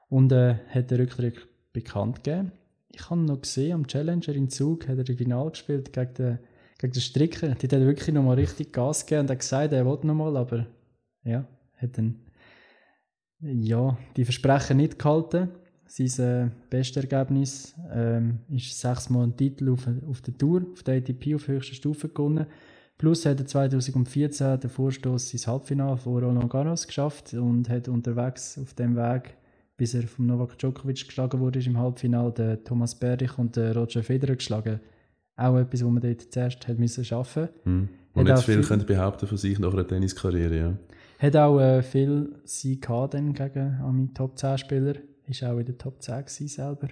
[0.09, 2.51] Und äh, hat den Rücktritt bekannt gegeben.
[2.91, 6.39] Ich habe noch gesehen, am Challenger in Zug hat er Finale gespielt gegen den,
[6.79, 7.49] gegen den Stricker.
[7.49, 10.65] Die hat wirklich nochmal richtig Gas gegeben und hat gesagt, er wollte nochmal, aber
[11.23, 11.45] ja,
[11.77, 12.21] hat dann
[13.39, 15.49] ja, die Versprechen nicht gehalten.
[15.91, 20.97] Sein äh, bestes Ergebnis ähm, ist sechsmal ein Titel auf, auf der Tour, auf der
[20.97, 22.45] ATP auf höchster Stufe gewonnen.
[22.99, 28.59] Plus hat er 2014 den Vorstoß ins Halbfinale von Roland Garros geschafft und hat unterwegs
[28.61, 29.35] auf dem Weg,
[29.77, 34.03] bis er vom Novak Djokovic geschlagen wurde, im Halbfinale den Thomas Berdych und den Roger
[34.03, 34.79] Federer geschlagen.
[35.37, 37.89] Auch etwas, was man dort zuerst hat müssen schaffen Hm.
[38.13, 40.57] Hat Und nicht viel viel- können behaupten von sich nach einer Tenniskarriere.
[40.57, 40.73] Ja.
[41.19, 44.95] Hat auch äh, viel Sieg gehabt gegen meine Top 10 Spieler.
[45.29, 46.87] Ist auch in der Top 10 gewesen selber.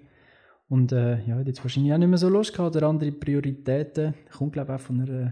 [0.69, 4.13] Und äh, ja, hat jetzt wahrscheinlich auch nicht mehr so Lust gehabt oder andere Prioritäten.
[4.37, 5.31] Kommt glaube ich auch von einer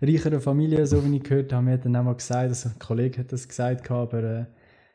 [0.00, 1.64] äh, reicheren Familie, so wie ich gehört habe.
[1.64, 4.44] Mir hat dann auch mal gesagt, also ein Kollege hat das gesagt, aber äh,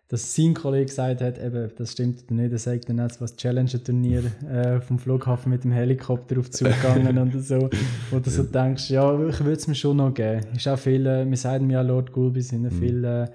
[0.10, 4.24] dass sein Kollege gesagt hat, eben, das stimmt nicht, er sagt dann jetzt was Challenger-Turnier
[4.50, 7.70] äh, vom Flughafen mit dem Helikopter auf zugegangen und so,
[8.10, 10.42] wo du so denkst, ja, ich würde es mir schon noch geben.
[10.56, 13.28] Ist auch viel, äh, wir sagen ja Lord Gulby sind ja viel äh,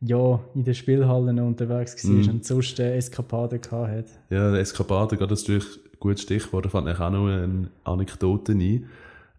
[0.00, 2.28] ja, in den Spielhallen unterwegs war Mhm.
[2.30, 4.06] und sonst äh, Eskapaden gehabt hat.
[4.30, 7.26] Ja, der Eskapade, gerade das ist natürlich ein gutes Stichwort, da fand ich auch noch
[7.26, 8.86] eine Anekdote ein.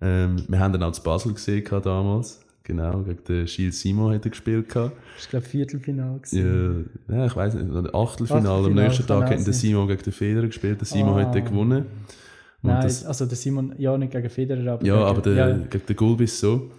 [0.01, 2.39] Ähm, wir haben dann auch zu Basel gesehen damals.
[2.63, 4.95] Genau, gegen den Gilles Simon hat er gespielt gehabt.
[5.15, 6.19] Das war glaube ich Viertelfinale.
[6.19, 6.89] gewesen.
[7.09, 8.47] Ja, ja, ich weiß nicht, ein Achtelfinale.
[8.49, 9.53] Am Achtelfinale nächsten Tag hat der.
[9.53, 10.79] Simon gegen den Federer gespielt.
[10.79, 11.25] Der Simon Ah.
[11.25, 11.85] hat dann gewonnen.
[12.63, 15.33] Und Nein, das, also der Simon, ja nicht gegen Federer, aber ja, gegen, aber der,
[15.33, 16.69] ja, gegen den Gulbis so.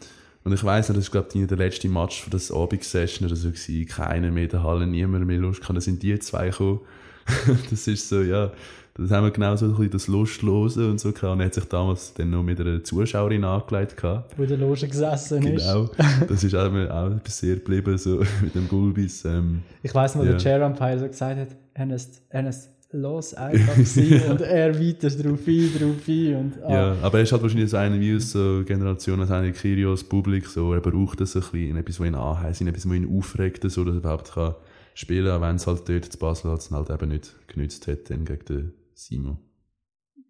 [0.45, 3.37] Und ich weiss noch, das war, glaube ich, der letzte Match für das Abendsession oder
[3.37, 3.87] so gewesen.
[3.87, 5.77] Keiner mehr in der Halle, niemand mehr Lust gehabt.
[5.77, 6.81] Dann sind die zwei gekommen.
[7.71, 8.51] das ist so, ja,
[8.95, 11.33] das haben wir genau so ein bisschen das Lustlose und so gehabt.
[11.35, 14.37] Und er hat sich damals dann noch mit einer Zuschauerin angelegt gehabt.
[14.37, 15.65] wo der Loge gesessen ist.
[15.65, 15.89] Genau.
[16.29, 19.25] Das ist auch, mir auch sehr geblieben, so mit dem Gulbis.
[19.25, 20.33] Ähm, Ich weiß noch, Ja.
[20.33, 25.41] der Chair Umpire so gesagt hat, Ernest, Ernest, los einfach sein und er weiter drauf
[25.47, 26.73] ein, drauf ein und, ah.
[26.73, 30.05] Ja, aber er ist halt wahrscheinlich so einer wie aus so Generationen, so einer Kyrios
[30.05, 33.71] Publik, so, er braucht das ein bisschen, etwas, was ihn anheizt, etwas, was ihn aufregt,
[33.71, 34.55] so, dass er überhaupt kann
[34.95, 38.25] spielen kann, wenn es halt dort zu Basel halt, halt eben nicht genützt hat, dann
[38.25, 39.39] gegen den Simon.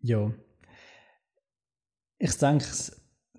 [0.03, 0.31] Ja.
[2.19, 2.65] Ich denke,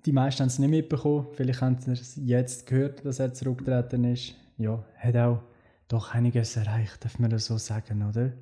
[0.04, 4.04] die meisten haben es nicht mitbekommen, vielleicht haben sie es jetzt gehört, dass er zurückgetreten
[4.04, 4.34] ist.
[4.58, 5.42] Ja, hat auch
[5.88, 8.32] doch einiges erreicht, darf man das so sagen, oder?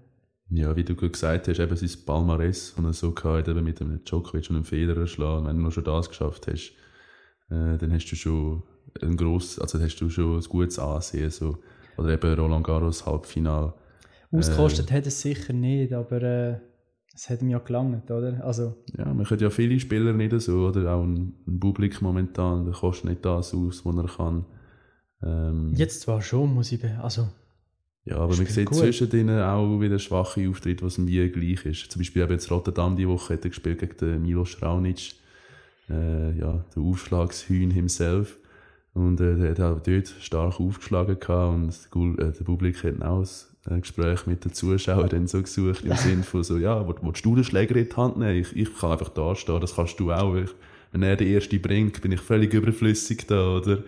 [0.55, 3.81] Ja, wie du gerade gesagt hast, eben sein Palmares, das er so hatte, eben mit
[3.81, 5.47] einem Djokovic und einem Federer schlagen.
[5.47, 6.73] Wenn du schon das geschafft hast,
[7.49, 8.63] äh, dann hast du schon
[9.01, 11.31] ein gross, also hast du schon ein gutes Ansehen.
[11.31, 11.57] So.
[11.97, 13.73] Oder eben Roland Garros Halbfinal.
[14.31, 16.59] Ausgekostet äh, hat es sicher nicht, aber äh,
[17.15, 18.45] es hat ihm ja gelangt, oder?
[18.45, 20.95] Also, ja, man könnte ja viele Spieler nicht so, oder?
[20.95, 24.45] Auch ein, ein Publikum momentan, der kostet nicht das aus, was er kann.
[25.23, 27.29] Ähm, Jetzt zwar schon, muss ich, also
[28.05, 28.79] ja, aber man sieht gut.
[28.79, 31.93] zwischen denen auch wieder schwache Auftritte, was wie gleich ist.
[31.93, 35.13] Zum Beispiel eben jetzt Rotterdam die Woche hat er gespielt gegen den Milo Raunic,
[35.89, 38.39] äh, ja, der Aufschlagshühn himself.
[38.95, 41.55] Und äh, der hat auch dort stark aufgeschlagen gehabt
[41.95, 43.27] und der, äh, der Publikum hat auch
[43.71, 47.35] ein Gespräch mit den Zuschauern dann so gesucht, im Sinne von so, ja, willst du
[47.35, 48.41] den Schläger in die Hand nehmen?
[48.41, 50.35] Ich, ich kann einfach da stehen, das kannst du auch.
[50.35, 50.51] Ich,
[50.91, 53.79] wenn er den ersten bringt, bin ich völlig überflüssig da, oder?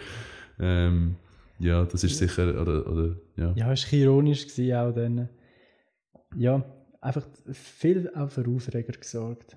[0.59, 1.17] Ähm,
[1.59, 3.53] ja, das ist sicher, oder, oder ja.
[3.57, 5.29] Ja, es war ironisch gewesen, auch dann.
[6.37, 6.65] Ja,
[7.01, 9.57] einfach viel auch für Aufreger gesorgt.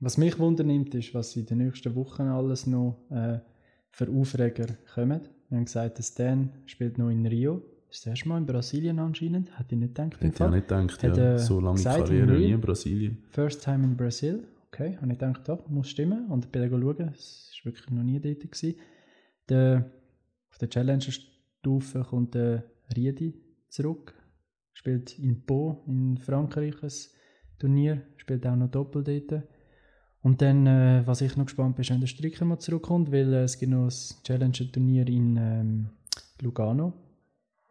[0.00, 3.38] Was mich wundernimmt, ist, was in den nächsten Wochen alles noch äh,
[3.90, 5.22] für Aufreger kommen.
[5.48, 7.62] Wir haben gesagt, der Stan spielt noch in Rio.
[7.88, 9.58] Das ist das erste Mal in Brasilien anscheinend.
[9.58, 10.20] Hätte ich nicht gedacht.
[10.20, 11.34] Hätte ich nicht gedacht, Hat, ja.
[11.34, 13.24] Äh, so lange Karriere nie in Brasilien.
[13.30, 14.44] First time in Brazil.
[14.68, 16.26] Okay, habe ich gedacht, doch, muss stimmen.
[16.28, 18.40] Und ich bin schauen, es war wirklich noch nie dort.
[18.40, 18.74] Gewesen.
[19.48, 19.90] Der
[20.58, 22.64] auf der Challenger-Stufe kommt der
[22.96, 24.12] Riedi zurück.
[24.72, 26.90] Spielt in Po in Frankreich ein
[27.60, 28.02] Turnier.
[28.16, 29.44] Spielt auch noch Doppel dort.
[30.20, 33.32] Und dann, äh, was ich noch gespannt bin, ist, wenn der Stricker mal zurückkommt, weil
[33.34, 35.90] äh, es gibt noch ein Challenger-Turnier in ähm,
[36.40, 36.92] Lugano,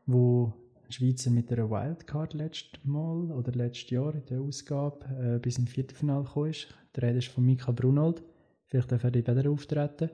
[0.05, 0.53] wo
[0.85, 5.57] ein Schweizer mit einer Wildcard letztes Mal oder letztes Jahr in der Ausgabe äh, bis
[5.57, 6.69] ins Viertelfinale gekommen ist.
[6.95, 8.23] Der Rede ist von Mika Brunold.
[8.67, 10.09] Vielleicht darf er wieder auftreten.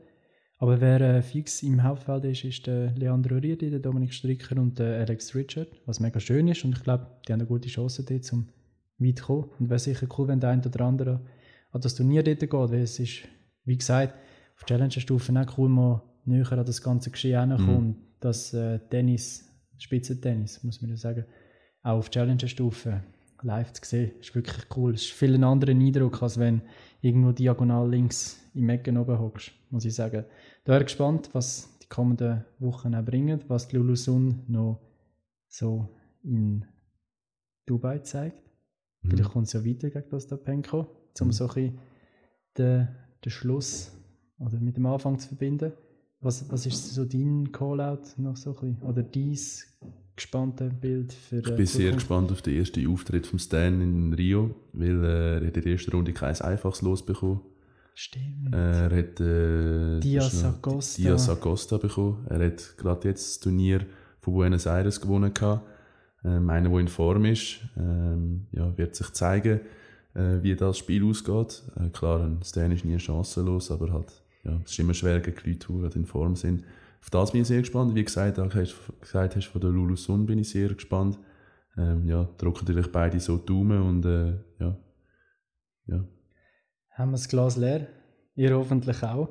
[0.64, 4.80] Aber wer äh, fix im Hauptfeld ist, ist der Leandro Riedi, der Dominik Stricker und
[4.80, 6.64] der Alex Richard, was mega schön ist.
[6.64, 8.48] Und ich glaube, die haben eine gute Chance dort, um
[8.98, 9.50] weit zu kommen.
[9.60, 11.20] Und wäre sicher cool, wenn der eine oder andere
[11.74, 13.24] an das Turnier dort geht, weil es ist,
[13.66, 14.14] wie gesagt,
[14.56, 17.88] auf Challenger-Stufe auch cool, mal näher an das ganze Geschehen herankommen.
[17.88, 17.96] Mhm.
[18.22, 19.44] Das äh, Tennis,
[19.78, 21.26] Spitzentennis, muss man ja sagen,
[21.82, 23.04] auch auf Challenger-Stufe
[23.44, 24.94] live zu sehen, ist wirklich cool.
[24.94, 26.62] Es ist viel ein anderer Eindruck, als wenn
[27.02, 30.26] irgendwo diagonal links im Ecken oben hockst, muss ich sagen.
[30.64, 34.80] Da wäre gespannt, was die kommenden Wochen auch bringen, was die Lulusun noch
[35.48, 35.90] so
[36.24, 36.66] in
[37.66, 38.42] Dubai zeigt.
[39.02, 39.10] Mhm.
[39.10, 40.88] Vielleicht kommt es ja weiter gegen das Penko,
[41.20, 41.32] um mhm.
[41.32, 41.80] so ein bisschen
[42.58, 42.88] den,
[43.24, 43.92] den Schluss
[44.40, 45.74] oder mit dem Anfang zu verbinden.
[46.20, 48.82] Was, was ist so dein Callout noch so ein bisschen?
[48.84, 49.38] Oder dein
[50.16, 54.56] gespannte Bild für Ich bin sehr gespannt auf den ersten Auftritt von Stan in Rio,
[54.74, 57.42] weil äh, er hat in der ersten Runde kein einfaches Los bekommen.
[57.96, 58.54] Stimmt.
[58.54, 61.02] Er hat äh, Diaz Acosta.
[61.02, 62.26] Diaz Acosta bekommen.
[62.30, 63.86] Er hat gerade jetzt das Turnier
[64.20, 65.32] von Buenos Aires gewonnen.
[66.26, 69.60] Ähm, einer, der in Form ist, ähm, ja, wird sich zeigen,
[70.16, 71.64] äh, wie das Spiel ausgeht.
[71.76, 74.12] Äh, klar, ein Stan ist nie chancenlos, aber halt,
[74.44, 76.64] ja, es ist immer schwer gegen Leute, die in Form sind.
[77.04, 77.94] Auf das bin ich sehr gespannt.
[77.94, 81.20] Wie gesagt, auch hast, gesagt hast von der Lulu Sun bin ich sehr gespannt.
[81.78, 84.78] Ähm, ja, drücken natürlich beide so Daumen und äh, ja,
[85.88, 86.06] ja
[86.94, 87.88] haben wir das Glas leer.
[88.36, 89.30] Ihr hoffentlich auch.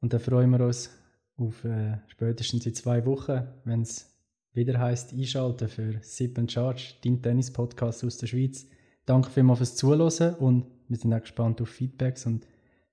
[0.00, 0.90] Und dann freuen wir uns
[1.36, 4.12] auf äh, spätestens in zwei Wochen, wenn es
[4.52, 8.66] wieder heißt einschalten für Sip and Charge, dein Tennis-Podcast aus der Schweiz.
[9.04, 12.46] Danke vielmals fürs Zuhören und wir sind auch gespannt auf Feedbacks und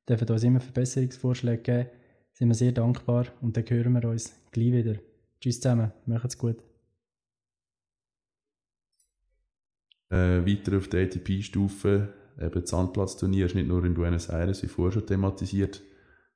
[0.07, 1.89] dürfen uns immer Verbesserungsvorschläge geben.
[2.33, 4.95] Sind wir sehr dankbar und dann hören wir uns gleich wieder.
[5.39, 6.57] Tschüss zusammen, macht's gut.
[10.09, 14.67] Äh, weiter auf der ATP-Stufe eben das Sandplatzturnier ist nicht nur in Buenos Aires, wie
[14.67, 15.83] vorher schon thematisiert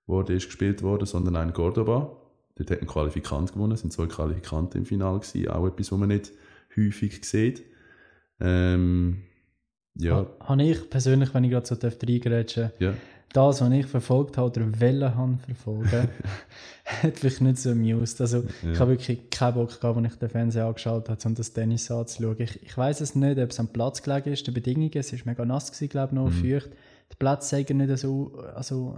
[0.05, 2.15] wurde, ist gespielt worden, sondern auch in Cordoba.
[2.55, 5.99] Dort hat ein Qualifikant gewonnen, es sind zwei Qualifikanten im Finale gewesen, auch etwas, was
[5.99, 6.31] man nicht
[6.75, 7.63] häufig sieht.
[8.39, 9.23] Ähm,
[9.95, 10.27] ja.
[10.41, 12.93] Habe ich persönlich, wenn ich gerade so reingrätschen ja
[13.33, 16.09] das, was ich verfolgt habe oder wollen habe verfolgen,
[16.85, 18.21] hat mich nicht so amused.
[18.21, 18.71] Also ja.
[18.71, 21.91] ich habe wirklich keinen Bock gehabt, als ich den Fernseher angeschaut habe, um das Tennis
[21.91, 22.37] anzuschauen.
[22.39, 25.19] Ich, ich weiß es nicht, ob es am Platz gelegen ist, die Bedingungen, es war
[25.25, 26.51] mega nass, gewesen, glaube ich, noch mhm.
[26.51, 26.69] feucht.
[27.09, 28.97] Der Platz sei nicht so, also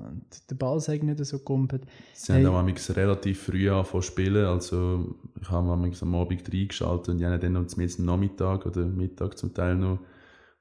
[0.49, 1.83] der Ball sei nicht so gumpet.
[2.13, 2.43] Sie hey.
[2.43, 7.25] haben auch relativ früh angefangen zu spielen, also ich habe am Abend reingeschaltet und die
[7.25, 9.99] haben dann noch zum Nachmittag oder Mittag zum Teil noch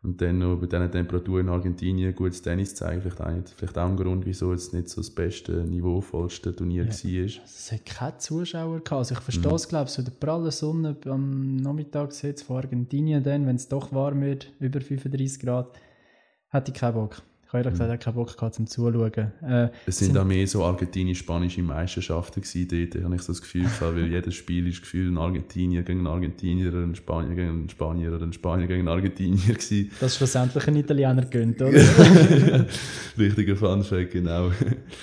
[0.01, 3.77] Und dann noch bei diesen Temperaturen in Argentinien gutes Tennis zeigen, vielleicht auch, nicht, vielleicht
[3.77, 6.91] auch ein Grund, wieso es nicht so das beste, niveauvollste Turnier ja.
[6.91, 7.45] war.
[7.45, 8.93] Es hat keine Zuschauer gehabt.
[8.93, 9.71] Also ich verstehe es, mhm.
[9.71, 14.21] glaube ich, so der pralle Sonne am Nachmittag von Argentinien dann, wenn es doch warm
[14.21, 15.77] wird, über 35 Grad,
[16.51, 17.23] hätte ich keinen Bock.
[17.49, 18.05] Ich habe ehrlich gesagt mhm.
[18.05, 19.33] keinen Bock gehabt zum Zuschauen.
[19.43, 23.41] Äh, es sind, sind auch mehr so argentinisch-spanische Meisterschaften gewesen dort, habe ich so das
[23.41, 27.49] Gefühl gehabt, weil jedes Spiel ist gefühlt ein Argentinier gegen einen Argentinier, ein Spanier gegen
[27.49, 29.91] einen Spanier oder ein Spanier gegen einen Argentinier gewesen.
[29.99, 31.73] Das schlussendlich ein Italiener gönnt, oder?
[33.19, 34.51] Richtiger Funfact, genau.